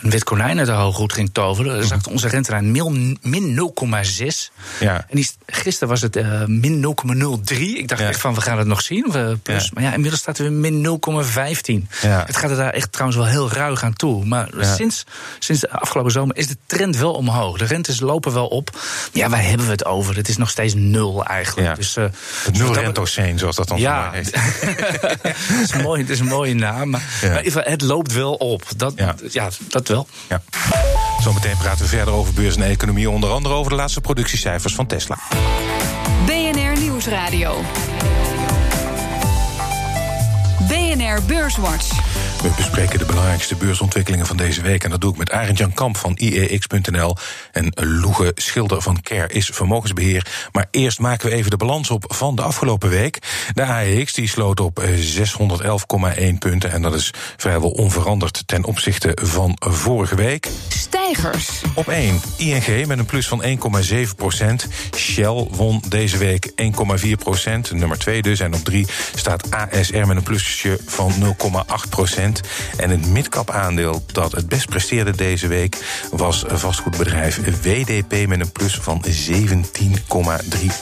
een 0.00 0.10
wit 0.10 0.24
konijn 0.24 0.58
uit 0.58 0.66
de 0.66 0.72
hooghoed 0.72 1.12
ging 1.12 1.30
toveren. 1.32 1.78
Dan 1.78 1.86
zakte 1.86 2.10
onze 2.10 2.28
rente 2.28 2.50
naar 2.50 2.64
min 2.64 3.72
0,6. 4.20 4.26
Ja. 4.80 4.94
En 4.94 5.16
die, 5.16 5.30
gisteren 5.46 5.88
was 5.88 6.00
het 6.00 6.14
min 6.46 6.94
0,03. 7.54 7.58
Ik 7.58 7.88
dacht 7.88 8.00
echt 8.00 8.20
van, 8.20 8.34
we 8.34 8.40
gaan 8.40 8.58
het 8.58 8.66
nog 8.66 8.80
zien. 8.80 9.12
We, 9.26 9.36
plus, 9.36 9.64
ja. 9.64 9.70
Maar 9.74 9.82
ja, 9.82 9.92
inmiddels 9.92 10.20
staat 10.20 10.38
er 10.38 10.42
weer 10.42 10.52
min 10.52 11.00
0,15. 11.84 11.88
Ja. 12.02 12.24
Het 12.26 12.36
gaat 12.36 12.50
er 12.50 12.56
daar 12.56 12.72
echt 12.72 12.92
trouwens 12.92 13.18
wel 13.18 13.28
heel 13.28 13.50
ruig 13.52 13.82
aan 13.82 13.92
toe. 13.92 14.24
Maar 14.24 14.48
sinds, 14.60 15.04
sinds 15.38 15.60
de 15.60 15.70
afgelopen 15.70 16.12
zomer 16.12 16.36
is 16.36 16.46
de 16.46 16.56
trend 16.66 16.96
wel 16.96 17.12
omhoog. 17.12 17.58
De 17.58 17.64
rentes 17.64 18.00
lopen 18.00 18.32
wel 18.32 18.46
op. 18.46 18.78
Ja, 19.12 19.30
wij 19.30 19.42
hebben 19.42 19.66
we 19.66 19.72
het 19.72 19.84
over. 19.84 20.16
Het 20.16 20.28
is 20.28 20.36
nog 20.36 20.50
steeds 20.50 20.74
nul 20.74 21.24
eigenlijk. 21.24 21.76
Dus, 21.76 21.96
uh, 21.96 22.04
het 22.44 22.58
nul 22.58 22.74
rentoceen, 22.74 23.38
zoals 23.38 23.56
dat 23.56 23.68
dan 23.68 23.78
ja. 23.78 24.10
heet. 24.12 24.30
het, 25.12 25.60
is 25.62 25.82
mooi, 25.82 26.00
het 26.00 26.10
is 26.10 26.20
een 26.20 26.26
mooie 26.26 26.54
naam. 26.54 26.90
Maar, 26.90 27.02
maar 27.54 27.64
het 27.64 27.82
loopt 27.82 28.12
wel 28.12 28.34
op. 28.34 28.62
Dat, 28.76 28.92
ja. 28.96 29.14
ja 29.30 29.48
dat 29.68 29.88
wel. 29.88 30.06
Ja. 30.28 30.42
Zometeen 31.22 31.56
praten 31.56 31.84
we 31.84 31.88
verder 31.90 32.14
over 32.14 32.34
beurs 32.34 32.56
en 32.56 32.62
economie. 32.62 33.10
Onder 33.10 33.30
andere 33.30 33.54
over 33.54 33.70
de 33.70 33.76
laatste 33.76 34.00
productiecijfers 34.00 34.74
van 34.74 34.86
Tesla. 34.86 35.18
BNR 36.26 36.78
Nieuwsradio. 36.80 37.64
BNR 40.98 41.20
Beurswatch. 41.28 42.07
We 42.42 42.50
bespreken 42.56 42.98
de 42.98 43.04
belangrijkste 43.04 43.56
beursontwikkelingen 43.56 44.26
van 44.26 44.36
deze 44.36 44.62
week. 44.62 44.84
En 44.84 44.90
dat 44.90 45.00
doe 45.00 45.12
ik 45.12 45.18
met 45.18 45.30
Arend 45.30 45.58
Jan 45.58 45.72
Kamp 45.72 45.96
van 45.96 46.12
IEX.nl. 46.16 47.16
En 47.52 47.72
Loege 47.74 48.32
Schilder 48.34 48.82
van 48.82 49.02
CARE 49.02 49.32
is 49.32 49.50
vermogensbeheer. 49.52 50.26
Maar 50.52 50.66
eerst 50.70 50.98
maken 50.98 51.28
we 51.28 51.34
even 51.34 51.50
de 51.50 51.56
balans 51.56 51.90
op 51.90 52.04
van 52.08 52.36
de 52.36 52.42
afgelopen 52.42 52.88
week. 52.88 53.18
De 53.54 53.64
AEX 53.64 54.12
die 54.12 54.28
sloot 54.28 54.60
op 54.60 54.82
611,1 54.82 56.38
punten. 56.38 56.70
En 56.70 56.82
dat 56.82 56.94
is 56.94 57.10
vrijwel 57.36 57.70
onveranderd 57.70 58.42
ten 58.46 58.64
opzichte 58.64 59.18
van 59.22 59.56
vorige 59.58 60.14
week. 60.14 60.48
Stijgers. 60.68 61.48
Op 61.74 61.88
1 61.88 62.20
ING 62.36 62.86
met 62.86 62.98
een 62.98 63.06
plus 63.06 63.28
van 63.28 63.44
1,7 63.44 64.14
procent. 64.16 64.66
Shell 64.96 65.46
won 65.50 65.82
deze 65.88 66.16
week 66.16 66.52
1,4 67.04 67.10
procent. 67.18 67.72
Nummer 67.72 67.98
2 67.98 68.22
dus. 68.22 68.40
En 68.40 68.54
op 68.54 68.64
3 68.64 68.86
staat 69.14 69.50
ASR 69.50 70.06
met 70.06 70.16
een 70.16 70.22
plusje 70.22 70.78
van 70.86 71.12
0,8 71.22 71.88
procent. 71.88 72.27
En 72.76 72.90
het 72.90 73.06
midcap 73.06 73.50
aandeel 73.50 74.04
dat 74.12 74.32
het 74.32 74.48
best 74.48 74.68
presteerde 74.68 75.16
deze 75.16 75.46
week 75.46 75.76
was 76.10 76.44
vastgoedbedrijf 76.46 77.38
WDP 77.62 78.28
met 78.28 78.40
een 78.40 78.52
plus 78.52 78.74
van 78.74 79.04
17,3 79.04 79.12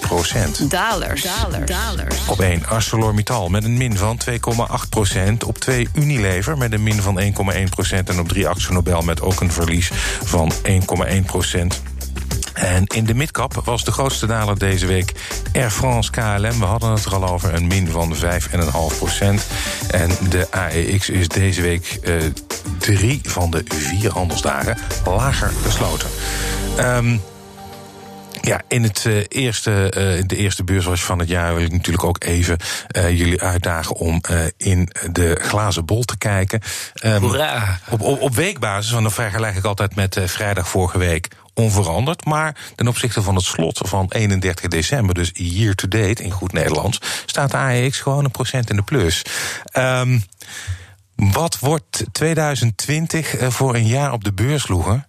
procent. 0.00 0.70
Dalers. 0.70 1.26
Dalers. 1.64 2.26
Op 2.28 2.40
1 2.40 2.66
ArcelorMittal 2.66 3.48
met 3.48 3.64
een 3.64 3.76
min 3.76 3.96
van 3.96 4.20
2,8 4.30 4.88
procent. 4.88 5.44
Op 5.44 5.58
2 5.58 5.88
Unilever 5.94 6.58
met 6.58 6.72
een 6.72 6.82
min 6.82 7.02
van 7.02 7.20
1,1 7.20 7.28
procent. 7.70 8.08
En 8.08 8.20
op 8.20 8.28
3 8.28 8.46
Nobel 8.68 9.02
met 9.02 9.20
ook 9.20 9.40
een 9.40 9.52
verlies 9.52 9.90
van 10.22 10.52
1,1 10.52 11.24
procent. 11.26 11.82
En 12.52 12.87
in 12.87 13.05
de 13.05 13.14
midcap 13.14 13.55
was 13.64 13.85
de 13.85 13.93
grootste 13.93 14.26
daler 14.26 14.59
deze 14.59 14.87
week 14.87 15.12
Air 15.52 15.71
France 15.71 16.11
KLM. 16.11 16.59
We 16.59 16.64
hadden 16.64 16.90
het 16.90 17.05
er 17.05 17.14
al 17.14 17.28
over, 17.28 17.55
een 17.55 17.66
min 17.66 17.88
van 17.88 18.14
5,5 18.14 18.21
procent. 18.99 19.47
En 19.90 20.11
de 20.28 20.50
AEX 20.50 21.11
is 21.11 21.28
deze 21.28 21.62
week 21.62 21.99
uh, 22.02 22.14
drie 22.78 23.21
van 23.23 23.50
de 23.50 23.62
vier 23.66 24.11
handelsdagen 24.11 24.78
lager 25.05 25.52
gesloten. 25.62 26.09
Um, 26.78 27.21
ja, 28.40 28.61
in 28.69 28.83
het 28.83 29.05
uh, 29.05 29.25
eerste, 29.28 29.71
uh, 29.71 30.23
de 30.26 30.37
eerste 30.37 30.64
beurswas 30.64 31.05
van 31.05 31.19
het 31.19 31.28
jaar 31.28 31.55
wil 31.55 31.64
ik 31.64 31.73
natuurlijk 31.73 32.05
ook 32.05 32.25
even 32.25 32.57
uh, 32.97 33.19
jullie 33.19 33.43
uitdagen 33.43 33.97
om 33.97 34.21
in 34.57 34.88
de 35.12 35.38
glazen 35.40 35.85
bol 35.85 36.02
te 36.02 36.19
kijken. 36.19 36.61
Um, 37.05 37.23
Hoera! 37.23 37.78
Op, 37.90 38.00
op, 38.00 38.21
op 38.21 38.35
weekbasis, 38.35 38.90
want 38.90 39.02
dan 39.02 39.12
vergelijk 39.12 39.57
ik 39.57 39.64
altijd 39.64 39.95
met 39.95 40.19
vrijdag 40.25 40.69
vorige 40.69 40.99
week 40.99 41.28
onveranderd. 41.56 42.25
Maar 42.25 42.56
ten 42.75 42.88
opzichte 42.88 43.22
van 43.22 43.34
het 43.34 43.44
slot 43.44 43.78
van 43.84 44.06
31 44.08 44.68
december, 44.68 45.14
dus 45.14 45.30
year 45.32 45.75
to 45.75 45.88
date 45.88 46.22
in 46.22 46.30
goed 46.30 46.52
Nederlands, 46.52 46.98
staat 47.26 47.50
de 47.50 47.56
AEX 47.56 48.00
gewoon 48.00 48.25
een 48.25 48.30
procent 48.30 48.70
in 48.70 48.76
de 48.76 48.82
plus. 48.82 49.22
Um, 49.76 50.25
wat 51.14 51.58
wordt 51.58 52.04
2020 52.12 53.34
voor 53.38 53.75
een 53.75 53.86
jaar 53.86 54.12
op 54.12 54.25
de 54.25 54.32
beurs, 54.32 54.68
Loegen? 54.68 55.08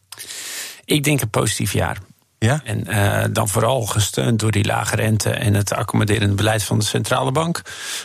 Ik 0.85 1.03
denk 1.03 1.21
een 1.21 1.29
positief 1.29 1.73
jaar. 1.73 1.97
Ja? 2.39 2.61
En 2.63 2.83
uh, 2.87 3.23
dan 3.31 3.47
vooral 3.47 3.81
gesteund 3.81 4.39
door 4.39 4.51
die 4.51 4.65
lage 4.65 4.95
rente 4.95 5.29
en 5.29 5.53
het 5.53 5.73
accommoderende 5.73 6.35
beleid 6.35 6.63
van 6.63 6.79
de 6.79 6.85
centrale 6.85 7.31
bank. 7.31 7.61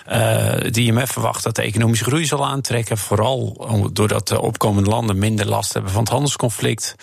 Uh, 0.09 0.15
de 0.71 0.81
IMF 0.81 1.11
verwacht 1.11 1.43
dat 1.43 1.57
de 1.57 1.63
economische 1.63 2.05
groei 2.05 2.25
zal 2.25 2.47
aantrekken. 2.47 2.99
Vooral 2.99 3.67
doordat 3.93 4.29
de 4.29 4.41
opkomende 4.41 4.91
landen 4.91 5.19
minder 5.19 5.47
last 5.47 5.73
hebben 5.73 5.93
van 5.93 6.01
het 6.01 6.11
handelsconflict. 6.11 6.95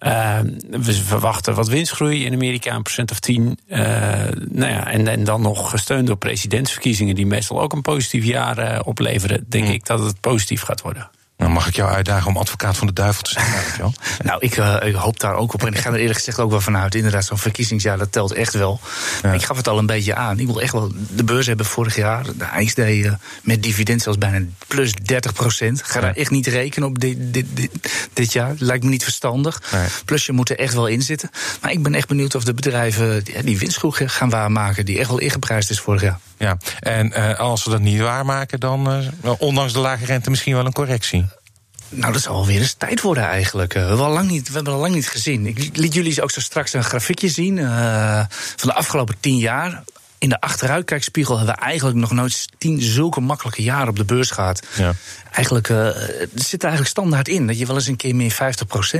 Uh, 0.00 0.38
we 0.70 0.92
verwachten 0.92 1.54
wat 1.54 1.68
winstgroei 1.68 2.24
in 2.24 2.32
Amerika, 2.32 2.74
een 2.74 2.82
procent 2.82 3.10
of 3.10 3.20
tien. 3.20 3.58
nou 3.68 4.72
ja, 4.72 4.90
en, 4.90 5.08
en 5.08 5.24
dan 5.24 5.40
nog 5.40 5.70
gesteund 5.70 6.06
door 6.06 6.16
presidentsverkiezingen, 6.16 7.14
die 7.14 7.26
meestal 7.26 7.60
ook 7.60 7.72
een 7.72 7.82
positief 7.82 8.24
jaar 8.24 8.82
opleveren. 8.82 9.44
Denk 9.48 9.64
mm. 9.64 9.70
ik 9.70 9.86
dat 9.86 10.00
het 10.00 10.20
positief 10.20 10.62
gaat 10.62 10.82
worden. 10.82 11.10
Nou, 11.36 11.50
mag 11.50 11.66
ik 11.66 11.76
jou 11.76 11.90
uitdagen 11.90 12.28
om 12.28 12.36
advocaat 12.36 12.76
van 12.76 12.86
de 12.86 12.92
duivel 12.92 13.22
te 13.22 13.30
zijn, 13.30 13.46
nou, 14.24 14.38
ik, 14.40 14.56
uh, 14.56 14.76
ik, 14.82 14.94
hoop 14.94 15.20
daar 15.20 15.34
ook 15.34 15.54
op. 15.54 15.64
En 15.64 15.72
ik 15.72 15.78
ga 15.78 15.90
er 15.90 15.98
eerlijk 15.98 16.18
gezegd 16.18 16.40
ook 16.40 16.50
wel 16.50 16.60
vanuit. 16.60 16.94
Inderdaad, 16.94 17.24
zo'n 17.24 17.38
verkiezingsjaar, 17.38 17.98
dat 17.98 18.12
telt 18.12 18.32
echt 18.32 18.52
wel. 18.52 18.80
Ik 19.32 19.44
gaf 19.44 19.56
het 19.56 19.68
al 19.68 19.78
een 19.78 19.86
beetje 19.86 20.14
aan. 20.14 20.38
Ik 20.38 20.46
wil 20.46 20.60
echt 20.60 20.72
wel 20.72 20.92
de 21.10 21.24
beurs 21.24 21.46
hebben 21.46 21.66
vorig 21.66 21.96
jaar. 21.96 22.24
De 22.36 22.44
IJsd 22.44 22.78
uh, 22.78 23.12
met 23.42 23.62
dividend 23.62 24.02
zelfs 24.02 24.18
bijna 24.18 24.46
plus 24.66 24.92
30 24.92 25.32
procent. 25.32 25.82
Ga 25.82 26.00
daar 26.00 26.14
echt 26.14 26.30
niet 26.30 26.46
rekenen 26.46 26.88
op 26.88 26.98
dit, 26.98 27.16
dit, 27.18 27.46
dit, 27.54 27.70
dit 28.12 28.32
jaar. 28.32 28.54
Lijkt 28.58 28.84
me 28.84 28.90
niet 28.90 29.02
verstandig. 29.02 29.62
Nee. 29.72 29.86
Plus 30.04 30.26
je 30.26 30.32
moet 30.32 30.50
er 30.50 30.58
echt 30.58 30.74
wel 30.74 30.86
in 30.86 31.02
zitten. 31.02 31.30
Maar 31.60 31.70
ik 31.70 31.82
ben 31.82 31.94
echt 31.94 32.08
benieuwd 32.08 32.34
of 32.34 32.44
de 32.44 32.54
bedrijven 32.54 33.24
die, 33.24 33.42
die 33.42 33.58
winstgroei 33.58 34.08
gaan 34.08 34.30
waarmaken... 34.30 34.84
die 34.84 34.98
echt 34.98 35.08
wel 35.08 35.18
ingeprijsd 35.18 35.70
is 35.70 35.80
vorig 35.80 36.02
jaar. 36.02 36.18
Ja, 36.38 36.56
en 36.80 37.12
uh, 37.16 37.38
als 37.38 37.62
ze 37.62 37.70
dat 37.70 37.80
niet 37.80 38.00
waarmaken, 38.00 38.60
dan, 38.60 39.10
ondanks 39.38 39.72
de 39.72 39.78
lage 39.78 40.04
rente, 40.04 40.30
misschien 40.30 40.54
wel 40.54 40.66
een 40.66 40.72
correctie. 40.72 41.25
Nou, 41.88 42.12
dat 42.12 42.22
zal 42.22 42.34
alweer 42.34 42.60
eens 42.60 42.74
tijd 42.74 43.00
worden 43.00 43.24
eigenlijk. 43.24 43.74
Uh, 43.74 43.82
we, 43.82 43.88
hebben 43.88 44.06
al 44.06 44.12
lang 44.12 44.30
niet, 44.30 44.48
we 44.48 44.54
hebben 44.54 44.72
al 44.72 44.80
lang 44.80 44.94
niet 44.94 45.08
gezien. 45.08 45.46
Ik 45.46 45.76
liet 45.76 45.94
jullie 45.94 46.22
ook 46.22 46.30
zo 46.30 46.40
straks 46.40 46.72
een 46.72 46.84
grafiekje 46.84 47.28
zien 47.28 47.56
van 48.56 48.68
de 48.68 48.74
afgelopen 48.74 49.16
tien 49.20 49.38
jaar 49.38 49.82
in 50.18 50.28
de 50.28 50.40
achteruitkijkspiegel 50.40 51.36
hebben 51.36 51.54
we 51.54 51.60
eigenlijk 51.60 51.98
nog 51.98 52.12
nooit 52.12 52.48
tien 52.58 52.82
zulke 52.82 53.20
makkelijke 53.20 53.62
jaren 53.62 53.88
op 53.88 53.96
de 53.96 54.04
beurs 54.04 54.30
gehad. 54.30 54.66
Ja. 54.76 54.94
Eigenlijk, 55.32 55.68
uh, 55.68 55.86
er 55.86 56.28
zit 56.34 56.62
eigenlijk 56.62 56.92
standaard 56.92 57.28
in 57.28 57.46
dat 57.46 57.58
je 57.58 57.66
wel 57.66 57.76
eens 57.76 57.86
een 57.86 57.96
keer 57.96 58.16
min 58.16 58.32
50% 58.32 58.34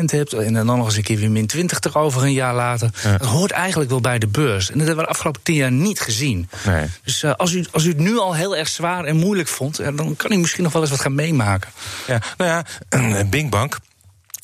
hebt 0.05 0.33
en 0.33 0.53
dan 0.53 0.67
nog 0.67 0.85
eens 0.85 0.97
een 0.97 1.03
keer 1.03 1.19
weer 1.19 1.31
min 1.31 1.47
20 1.47 1.81
erover 1.81 2.23
een 2.23 2.33
jaar 2.33 2.55
later. 2.55 2.91
Dat 3.19 3.29
hoort 3.29 3.51
eigenlijk 3.51 3.91
wel 3.91 4.01
bij 4.01 4.19
de 4.19 4.27
beurs. 4.27 4.71
En 4.71 4.79
dat 4.79 4.87
hebben 4.87 5.05
we 5.05 5.11
de 5.11 5.17
afgelopen 5.17 5.43
tien 5.43 5.55
jaar 5.55 5.73
niet 5.73 6.01
gezien. 6.01 6.49
Nee. 6.65 6.87
Dus 7.05 7.23
uh, 7.23 7.33
als, 7.35 7.53
u, 7.53 7.65
als 7.71 7.85
u 7.85 7.89
het 7.89 7.99
nu 7.99 8.19
al 8.19 8.35
heel 8.35 8.57
erg 8.57 8.69
zwaar 8.69 9.05
en 9.05 9.17
moeilijk 9.17 9.49
vond, 9.49 9.77
dan 9.77 10.17
kan 10.17 10.33
u 10.33 10.37
misschien 10.37 10.63
nog 10.63 10.73
wel 10.73 10.83
eens 10.83 10.91
wat 10.91 11.01
gaan 11.01 11.15
meemaken. 11.15 11.71
Ja, 12.07 12.21
nou 12.37 12.65
ja, 12.91 13.25
Bingbank 13.25 13.79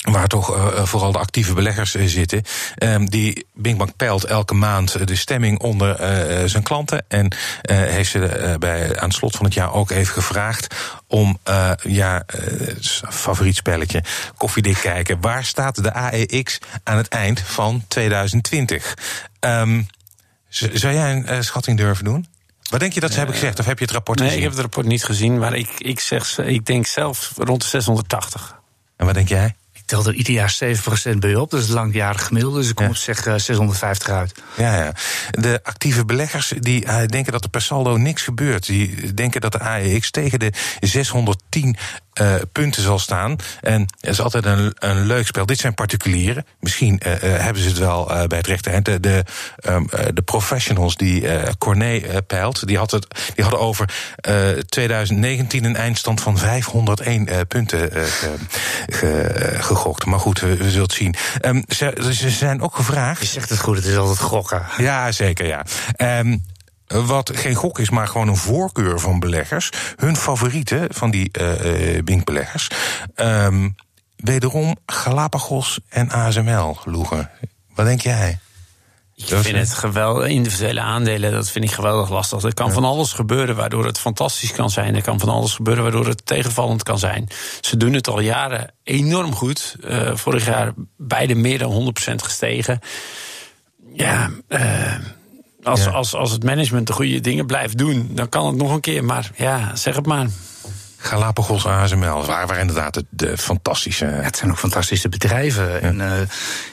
waar 0.03 0.27
toch 0.27 0.55
uh, 0.55 0.85
vooral 0.85 1.11
de 1.11 1.17
actieve 1.17 1.53
beleggers 1.53 1.95
uh, 1.95 2.07
zitten. 2.07 2.43
Um, 2.77 3.09
die 3.09 3.45
Bingbank 3.53 3.95
peilt 3.95 4.23
elke 4.23 4.53
maand 4.53 5.07
de 5.07 5.15
stemming 5.15 5.59
onder 5.59 5.89
uh, 5.89 6.47
zijn 6.47 6.63
klanten. 6.63 7.05
En 7.07 7.35
heeft 7.69 8.11
ze 8.11 8.55
bij, 8.59 8.99
aan 8.99 9.07
het 9.07 9.17
slot 9.17 9.35
van 9.35 9.45
het 9.45 9.53
jaar 9.53 9.73
ook 9.73 9.91
even 9.91 10.13
gevraagd 10.13 10.75
om, 11.07 11.39
ja, 11.81 12.25
favoriet 13.09 13.55
spelletje, 13.55 14.03
koffiedik 14.37 14.77
kijken. 14.81 15.21
Waar 15.21 15.45
staat 15.45 15.83
de 15.83 15.93
AEX 15.93 16.59
aan 16.83 16.97
het 16.97 17.07
eind 17.07 17.39
van 17.39 17.83
2020? 17.87 18.93
Um, 19.39 19.87
zou 20.49 20.93
jij 20.93 21.23
een 21.25 21.43
schatting 21.43 21.77
durven 21.77 22.03
doen? 22.03 22.27
Wat 22.69 22.79
denk 22.79 22.93
je 22.93 22.99
dat 22.99 23.11
ze 23.11 23.17
hebben 23.17 23.35
gezegd? 23.35 23.59
Of 23.59 23.65
heb 23.65 23.77
je 23.79 23.85
het 23.85 23.93
rapport 23.93 24.19
Nee, 24.19 24.27
gezien? 24.27 24.43
ik 24.43 24.49
heb 24.49 24.57
het 24.57 24.65
rapport 24.65 24.87
niet 24.87 25.03
gezien, 25.03 25.39
maar 25.39 25.53
ik, 25.53 25.69
ik, 25.77 25.99
zeg, 25.99 26.37
ik 26.37 26.65
denk 26.65 26.85
zelf 26.87 27.31
rond 27.37 27.61
de 27.61 27.67
680. 27.67 28.59
En 28.97 29.05
wat 29.05 29.15
denk 29.15 29.29
jij? 29.29 29.55
Ik 29.93 29.99
tel 29.99 30.11
er 30.11 30.17
ieder 30.17 30.33
jaar 30.33 30.57
7% 31.15 31.17
bij 31.19 31.35
op. 31.35 31.49
Dat 31.51 31.59
is 31.59 31.65
het 31.65 31.75
langjarig 31.75 32.25
gemiddelde. 32.25 32.59
Dus 32.59 32.69
ik 32.69 32.75
kom 32.75 32.85
Ja. 32.85 32.91
op 32.91 32.97
zeg 32.97 33.25
eh, 33.25 33.33
650 33.37 34.09
uit. 34.09 34.33
Ja, 34.57 34.75
ja. 34.75 34.93
De 35.31 35.59
actieve 35.63 36.05
beleggers 36.05 36.53
die 36.59 36.85
eh, 36.85 37.05
denken 37.07 37.31
dat 37.31 37.43
er 37.43 37.49
per 37.49 37.61
saldo 37.61 37.97
niks 37.97 38.21
gebeurt. 38.23 38.65
Die 38.65 39.13
denken 39.13 39.41
dat 39.41 39.51
de 39.51 39.59
AEX 39.59 40.11
tegen 40.11 40.39
de 40.39 40.53
610 40.79 41.75
eh, 42.13 42.33
punten 42.51 42.81
zal 42.81 42.99
staan. 42.99 43.35
En 43.61 43.81
het 43.81 44.09
is 44.09 44.21
altijd 44.21 44.45
een, 44.45 44.73
een 44.79 45.05
leuk 45.05 45.27
spel. 45.27 45.45
Dit 45.45 45.57
zijn 45.59 45.73
particulieren. 45.73 46.45
Misschien 46.59 46.99
eh, 46.99 47.13
eh, 47.35 47.41
hebben 47.43 47.61
ze 47.61 47.67
het 47.69 47.77
wel 47.77 48.05
bij 48.27 48.37
het 48.37 48.47
rechte 48.47 48.69
eind. 48.69 48.85
De, 48.85 48.99
de, 48.99 49.23
ehm, 49.55 49.83
eh, 49.91 50.05
de 50.13 50.21
professionals 50.21 50.95
die 50.95 51.27
Corné 51.57 52.01
peilt, 52.27 52.67
die, 52.67 52.77
had 52.77 52.91
het, 52.91 53.07
die 53.35 53.43
hadden 53.43 53.61
over 53.61 53.93
eh 54.15 54.49
2019 54.49 55.63
een 55.63 55.75
eindstand 55.75 56.21
van 56.21 56.37
501 56.37 57.27
eh, 57.27 57.39
punten 57.47 57.89
ge- 57.91 58.35
ge- 58.87 59.55
gegokt. 59.59 60.05
Maar 60.05 60.19
goed, 60.19 60.39
we, 60.39 60.55
we 60.57 60.69
zullen 60.69 60.81
het 60.81 60.93
zien. 60.93 61.15
Ehm, 61.41 61.61
ze, 61.67 62.09
ze 62.13 62.29
zijn 62.29 62.61
ook 62.61 62.75
gevraagd. 62.75 63.21
Je 63.21 63.27
zegt 63.27 63.49
het 63.49 63.59
goed, 63.59 63.75
het 63.75 63.85
is 63.85 63.95
altijd 63.97 64.19
gokken. 64.19 64.61
Ja, 64.77 65.11
zeker, 65.11 65.45
ja. 65.47 65.65
Ehm, 65.95 66.37
wat 66.87 67.31
geen 67.37 67.55
gok 67.55 67.79
is, 67.79 67.89
maar 67.89 68.07
gewoon 68.07 68.27
een 68.27 68.37
voorkeur 68.37 68.99
van 68.99 69.19
beleggers. 69.19 69.69
Hun 69.95 70.17
favorieten 70.17 70.87
van 70.93 71.11
die 71.11 71.29
eh 71.31 71.95
eh, 71.97 72.03
Bink-beleggers. 72.03 72.67
Ehm, 73.15 73.69
wederom 74.15 74.75
Galapagos 74.85 75.79
en 75.89 76.09
ASML, 76.09 76.77
Loegen. 76.85 77.29
Wat 77.75 77.85
denk 77.85 78.01
jij? 78.01 78.39
Ik 79.15 79.29
Dat 79.29 79.45
vind 79.45 79.57
het 79.57 79.73
geweldig. 79.73 80.27
Individuele 80.27 80.81
aandelen, 80.81 81.31
dat 81.31 81.49
vind 81.49 81.65
ik 81.65 81.71
geweldig 81.71 82.09
lastig. 82.09 82.43
Er 82.43 82.53
kan 82.53 82.71
van 82.71 82.83
alles 82.83 83.13
gebeuren 83.13 83.55
waardoor 83.55 83.85
het 83.85 83.99
fantastisch 83.99 84.51
kan 84.51 84.69
zijn. 84.69 84.95
Er 84.95 85.01
kan 85.01 85.19
van 85.19 85.29
alles 85.29 85.53
gebeuren 85.53 85.83
waardoor 85.83 86.07
het 86.07 86.25
tegenvallend 86.25 86.83
kan 86.83 86.99
zijn. 86.99 87.27
Ze 87.61 87.77
doen 87.77 87.93
het 87.93 88.07
al 88.07 88.19
jaren 88.19 88.73
enorm 88.83 89.35
goed. 89.35 89.75
Eh, 89.83 90.15
vorig 90.15 90.45
jaar 90.45 90.73
beide 90.97 91.35
meer 91.35 91.57
dan 91.57 91.71
100% 91.71 92.23
gestegen. 92.23 92.79
Ja, 93.93 94.31
eh, 94.47 94.95
als, 95.63 95.83
Ja. 95.83 95.89
Als, 95.91 96.15
als 96.15 96.31
het 96.31 96.43
management 96.43 96.87
de 96.87 96.93
goede 96.93 97.19
dingen 97.19 97.45
blijft 97.45 97.77
doen, 97.77 98.09
dan 98.11 98.29
kan 98.29 98.47
het 98.47 98.55
nog 98.55 98.71
een 98.71 98.79
keer. 98.79 99.03
Maar 99.03 99.31
ja, 99.35 99.75
zeg 99.75 99.95
het 99.95 100.05
maar. 100.05 100.27
Galapagos, 101.03 101.65
ASML, 101.65 102.25
waar, 102.25 102.47
waar 102.47 102.59
inderdaad 102.59 102.93
de, 102.93 103.05
de 103.09 103.37
fantastische... 103.37 104.05
Ja, 104.05 104.11
het 104.11 104.37
zijn 104.37 104.51
ook 104.51 104.57
fantastische 104.57 105.09
bedrijven. 105.09 105.81
En, 105.81 106.01
eh, 106.01 106.19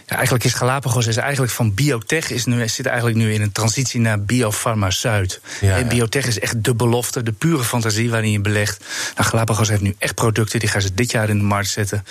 ja, 0.06 0.14
eigenlijk 0.14 0.44
is 0.44 0.54
Galapagos 0.54 1.06
is 1.06 1.16
eigenlijk 1.16 1.52
van 1.52 1.74
biotech 1.74 2.30
is 2.30 2.44
nu, 2.44 2.68
zit 2.68 2.86
eigenlijk 2.86 3.16
nu 3.16 3.32
in 3.32 3.42
een 3.42 3.52
transitie 3.52 4.00
naar 4.00 4.20
biofarmaceut. 4.20 5.40
Ja, 5.60 5.76
en 5.76 5.88
biotech 5.88 6.26
is 6.26 6.38
echt 6.38 6.64
de 6.64 6.74
belofte, 6.74 7.22
de 7.22 7.32
pure 7.32 7.64
fantasie 7.64 8.10
waarin 8.10 8.30
je 8.30 8.40
belegt. 8.40 8.84
Nou, 9.16 9.28
Galapagos 9.28 9.68
heeft 9.68 9.80
nu 9.80 9.94
echt 9.98 10.14
producten, 10.14 10.58
die 10.60 10.68
gaan 10.68 10.80
ze 10.80 10.94
dit 10.94 11.10
jaar 11.10 11.28
in 11.28 11.38
de 11.38 11.44
markt 11.44 11.68
zetten. 11.68 12.04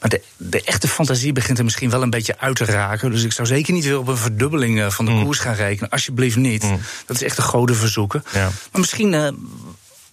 Maar 0.00 0.10
de, 0.10 0.22
de 0.36 0.62
echte 0.62 0.88
fantasie 0.88 1.32
begint 1.32 1.58
er 1.58 1.64
misschien 1.64 1.90
wel 1.90 2.02
een 2.02 2.10
beetje 2.10 2.38
uit 2.38 2.56
te 2.56 2.64
raken. 2.64 3.10
Dus 3.10 3.22
ik 3.22 3.32
zou 3.32 3.48
zeker 3.48 3.72
niet 3.72 3.84
weer 3.84 3.98
op 3.98 4.08
een 4.08 4.16
verdubbeling 4.16 4.80
eh, 4.80 4.90
van 4.90 5.04
de 5.04 5.10
koers 5.10 5.38
gaan 5.38 5.54
rekenen. 5.54 5.90
Alsjeblieft 5.90 6.36
niet. 6.36 6.64
Dat 7.06 7.16
is 7.16 7.22
echt 7.22 7.38
een 7.38 7.44
goden 7.44 7.76
verzoeken. 7.76 8.24
Maar 8.32 8.50
misschien. 8.80 9.14
eh, 9.14 9.28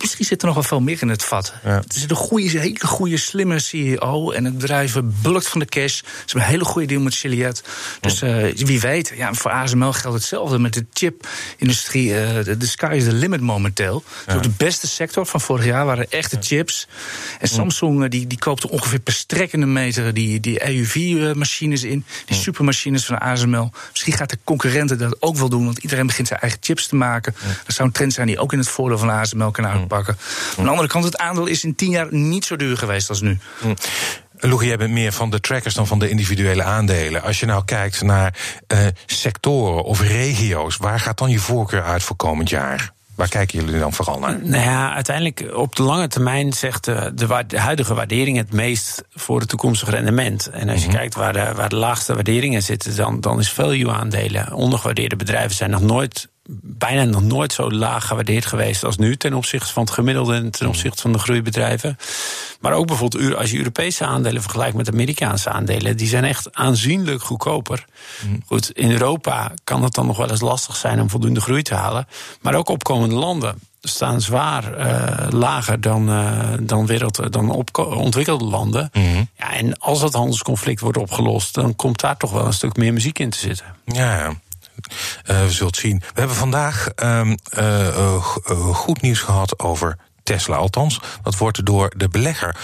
Misschien 0.02 0.26
zit 0.26 0.42
er 0.42 0.46
nog 0.46 0.56
wel 0.56 0.64
veel 0.64 0.80
meer 0.82 1.02
in 1.02 1.10
het 1.10 1.24
vat. 1.24 1.54
Ja. 1.64 1.70
Het 1.70 1.96
is 1.96 2.06
een 2.08 2.16
goede, 2.16 2.60
hele 2.60 2.88
goede, 2.88 3.18
slimme 3.18 3.60
CEO. 3.60 4.32
En 4.32 4.46
het 4.46 4.58
bedrijf 4.58 4.98
bulkt 5.04 5.48
van 5.48 5.60
de 5.60 5.66
cash. 5.66 5.98
Ze 5.98 6.04
hebben 6.26 6.42
een 6.42 6.52
hele 6.52 6.66
goede 6.66 6.88
deal 6.88 7.02
met 7.02 7.16
Chiliad. 7.16 7.64
Dus 8.00 8.22
eh, 8.22 8.56
wie 8.56 8.80
weet, 8.80 9.14
ja, 9.16 9.34
voor 9.34 9.52
ASML 9.52 9.94
geldt 9.94 10.18
hetzelfde. 10.18 10.60
Met 10.60 10.74
de 10.74 10.86
chipindustrie, 10.94 12.18
eh, 12.18 12.58
de, 12.58 12.66
sky 12.68 12.94
is 12.96 13.04
the 13.04 13.14
limit 13.14 13.42
momenteel. 13.42 14.04
Dus 14.26 14.36
ook 14.36 14.44
de 14.44 14.54
beste 14.58 14.88
sector 14.88 15.26
van 15.26 15.42
vorig 15.42 15.66
jaar 15.66 15.86
waren 15.86 16.12
echte 16.12 16.38
chips. 16.40 16.88
En 17.40 17.48
Samsung 17.48 18.04
eh, 18.04 18.10
die, 18.10 18.28
die 18.28 18.40
koopt 18.40 18.68
ongeveer 18.68 19.00
per 19.00 19.14
strekkende 19.14 19.66
meter 19.66 20.14
die, 20.14 20.40
die 20.40 20.60
EUV-machines 20.60 21.84
in. 21.84 22.06
Die 22.26 22.38
supermachines 22.38 23.06
van 23.06 23.20
ASML. 23.20 23.72
Misschien 23.92 24.14
gaat 24.14 24.30
de 24.30 24.38
concurrenten 24.44 24.98
dat 24.98 25.22
ook 25.22 25.38
wel 25.38 25.50
doen. 25.50 25.66
Want 25.66 25.78
iedereen 25.78 26.08
begint 26.08 26.28
zijn 26.28 26.40
eigen 26.40 26.60
chips 26.62 26.88
te 26.88 26.96
maken. 26.96 27.36
Dat 27.66 27.76
zou 27.76 27.88
een 27.88 27.94
trend 27.94 28.14
zijn 28.14 28.28
die 28.28 28.40
ook 28.40 28.54
in 28.54 28.60
het 28.60 28.70
voordeel 28.70 28.98
van 28.98 29.10
ASML 29.10 29.52
kan 29.52 29.66
Aan 30.58 30.64
de 30.64 30.70
andere 30.70 30.88
kant, 30.88 31.04
het 31.04 31.18
aandeel 31.18 31.46
is 31.46 31.64
in 31.64 31.76
tien 31.76 31.90
jaar 31.92 32.08
niet 32.10 32.46
zo 32.46 32.56
duur 32.56 32.78
geweest 32.78 33.10
als 33.10 33.22
nu. 33.22 33.38
Loege, 34.40 34.66
jij 34.66 34.78
bent 34.78 34.92
meer 34.92 35.12
van 35.12 35.30
de 35.30 35.40
trackers 35.40 35.74
dan 35.76 35.88
van 35.88 36.00
de 36.00 36.10
individuele 36.10 36.64
aandelen. 36.64 37.24
Als 37.24 37.40
je 37.40 37.46
nou 37.46 37.66
kijkt 37.66 38.02
naar 38.02 38.36
eh, 38.68 38.80
sectoren 39.06 39.84
of 39.84 40.02
regio's, 40.02 40.78
waar 40.78 41.00
gaat 41.00 41.18
dan 41.18 41.30
je 41.30 41.40
voorkeur 41.40 41.84
uit 41.84 42.04
voor 42.04 42.16
komend 42.16 42.50
jaar? 42.50 42.94
Waar 43.16 43.28
kijken 43.30 43.60
jullie 43.60 43.80
dan 43.80 43.94
vooral 43.94 44.20
naar? 44.20 44.40
Nou 44.44 44.64
ja, 44.64 44.94
uiteindelijk 44.94 45.46
op 45.54 45.76
de 45.76 45.84
lange 45.84 46.08
termijn 46.08 46.54
zegt 46.54 46.86
de, 46.86 47.12
de, 47.16 47.28
wa- 47.28 47.44
de 47.44 47.60
huidige 47.60 47.94
waardering 47.94 48.38
het 48.38 48.54
meest 48.54 49.04
voor 49.14 49.40
het 49.40 49.50
toekomstige 49.50 49.92
rendement. 49.92 50.48
En 50.50 50.70
als 50.70 50.84
je 50.84 50.90
kijkt 50.90 51.16
waar 51.16 51.34
de, 51.34 51.52
waar 51.56 51.70
de 51.70 51.76
laagste 51.76 52.14
waarderingen 52.14 52.64
zitten, 52.64 52.96
dan, 52.96 53.20
dan 53.22 53.40
is 53.40 53.52
value-aandelen, 53.52 54.54
ondergewaardeerde 54.54 55.16
bedrijven 55.16 55.56
zijn 55.56 55.70
nog 55.70 55.82
nooit, 55.82 56.30
bijna 56.62 57.04
nog 57.04 57.24
nooit 57.24 57.54
zo 57.54 57.72
laag 57.72 58.08
gewaardeerd 58.08 58.46
geweest 58.46 58.84
als 58.84 58.98
nu 58.98 59.18
ten 59.18 59.34
opzichte 59.34 59.74
van 59.74 59.84
het 59.84 59.92
gemiddelde 59.92 60.36
en 60.36 60.52
ten 60.52 60.68
opzichte 60.68 61.02
van 61.02 61.12
de 61.12 61.20
groeibedrijven. 61.20 61.98
Maar 62.60 62.74
ook 62.74 62.88
bijvoorbeeld 62.88 63.36
als 63.36 63.52
je 63.52 63.58
Europese 63.58 64.06
aandelen 64.06 64.42
vergelijkt 64.42 64.76
met 64.76 64.92
Amerikaanse 64.92 65.50
aandelen, 65.50 65.98
die 65.98 66.08
zijn 66.08 66.24
echt 66.24 66.56
aanzienlijk 66.56 67.24
goedkoper. 67.24 67.86
Goed, 68.46 68.72
in 68.72 68.92
Europa 68.92 69.52
kan 69.64 69.84
het 69.84 69.94
dan 69.94 70.06
nog 70.06 70.18
wel 70.18 70.30
eens 70.30 70.42
lastig 70.42 70.76
zijn 70.76 71.02
om 71.02 71.10
voldoende 71.10 71.42
groei 71.42 71.62
te 71.62 71.76
halen. 71.76 72.08
Maar 72.42 72.56
ook 72.56 72.70
opkomende 72.70 73.16
landen 73.16 73.56
staan 73.82 74.22
zwaar 74.22 74.74
eh, 74.74 75.28
lager 75.30 75.82
dan, 75.82 76.10
eh, 76.10 76.50
dan, 76.60 76.86
wereld, 76.86 77.34
dan 77.34 77.66
ontwikkelde 77.76 78.46
landen. 78.46 78.90
Ja, 79.38 79.54
en 79.54 79.80
als 79.80 80.00
dat 80.00 80.14
handelsconflict 80.14 80.82
wordt 80.82 80.98
opgelost, 80.98 81.54
dan 81.54 81.76
komt 81.76 82.02
daar 82.02 82.18
toch 82.18 82.32
wel 82.32 82.46
een 82.46 82.54
stuk 82.54 82.76
meer 82.76 82.94
muziek 82.94 83.20
in 83.20 83.30
te 83.30 83.38
zitten. 83.38 83.66
Ja, 83.86 84.18
ja. 84.18 84.34
Eh, 85.26 85.46
we 85.46 85.52
het 85.52 85.76
zien. 85.76 86.00
We 86.00 86.20
hebben 86.20 86.38
vandaag 86.38 86.88
ehm, 86.88 87.36
eh, 87.50 87.88
eh, 87.88 88.24
goed 88.74 89.02
nieuws 89.02 89.20
gehad 89.20 89.60
over 89.60 89.98
Tesla. 90.24 90.56
Althans, 90.56 91.00
dat 91.24 91.38
wordt 91.38 91.66
door 91.66 91.92
de 91.98 92.10
belegger 92.10 92.56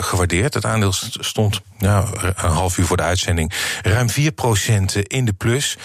gewaardeerd. 0.00 0.54
Het 0.54 0.64
aandeel 0.64 0.92
st- 0.92 1.16
stond 1.20 1.60
nou, 1.78 2.18
een 2.20 2.50
half 2.50 2.78
uur 2.78 2.84
voor 2.86 2.96
de 2.96 3.02
uitzending 3.02 3.52
ruim 3.82 4.10
4% 4.10 4.96
in 5.02 5.24
de 5.24 5.32
plus. 5.32 5.76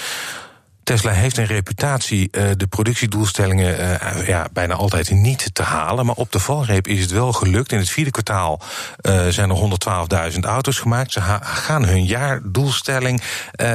Tesla 0.84 1.12
heeft 1.12 1.38
een 1.38 1.46
reputatie 1.46 2.28
uh, 2.32 2.44
de 2.58 2.68
productiedoelstellingen 2.68 3.80
uh, 3.80 4.28
ja, 4.28 4.48
bijna 4.54 4.74
altijd 4.74 5.12
niet 5.12 5.50
te 5.54 5.64
halen. 5.64 6.06
Maar 6.06 6.16
op 6.16 6.32
de 6.32 6.40
valreep 6.40 6.88
is 6.88 7.02
het 7.02 7.12
wel 7.12 7.34
gelukt. 7.34 7.72
In 7.72 7.78
het 7.78 7.90
vierde 7.90 8.12
kwartaal 8.12 8.62
uh, 9.02 9.28
zijn 9.28 9.50
er 9.50 10.32
112.000 10.34 10.40
auto's 10.40 10.80
gemaakt. 10.80 11.12
Ze 11.12 11.22
gaan 11.42 11.86
hun 11.86 12.06
jaardoelstelling 12.06 13.22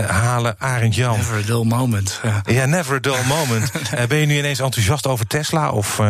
halen. 0.06 0.54
Arend 0.58 0.94
Jan. 0.94 1.16
Never 1.16 1.38
a 1.38 1.46
dull 1.46 1.64
moment. 1.64 2.20
Ja, 2.22 2.42
ja 2.44 2.66
never 2.66 2.94
a 2.94 2.98
dull 2.98 3.24
moment. 3.26 3.72
ben 4.08 4.18
je 4.18 4.26
nu 4.26 4.38
ineens 4.38 4.60
enthousiast 4.60 5.06
over 5.06 5.26
Tesla? 5.26 5.70
Of, 5.70 6.00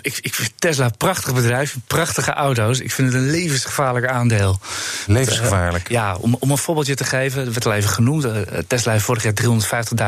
ik, 0.00 0.18
ik 0.20 0.34
vind 0.34 0.52
Tesla 0.58 0.84
een 0.84 0.96
prachtig 0.96 1.34
bedrijf, 1.34 1.76
prachtige 1.86 2.32
auto's. 2.32 2.80
Ik 2.80 2.92
vind 2.92 3.12
het 3.12 3.22
een 3.22 3.30
levensgevaarlijk 3.30 4.06
aandeel. 4.06 4.58
Levensgevaarlijk? 5.06 5.88
ja, 5.88 6.16
om, 6.16 6.36
om 6.38 6.50
een 6.50 6.58
voorbeeldje 6.58 6.94
te 6.94 7.04
geven, 7.04 7.44
dat 7.44 7.52
werd 7.52 7.66
al 7.66 7.72
even 7.72 7.90
genoemd. 7.90 8.26
Tesla 8.66 8.92
heeft 8.92 9.04
vorig 9.04 9.22
jaar 9.22 9.34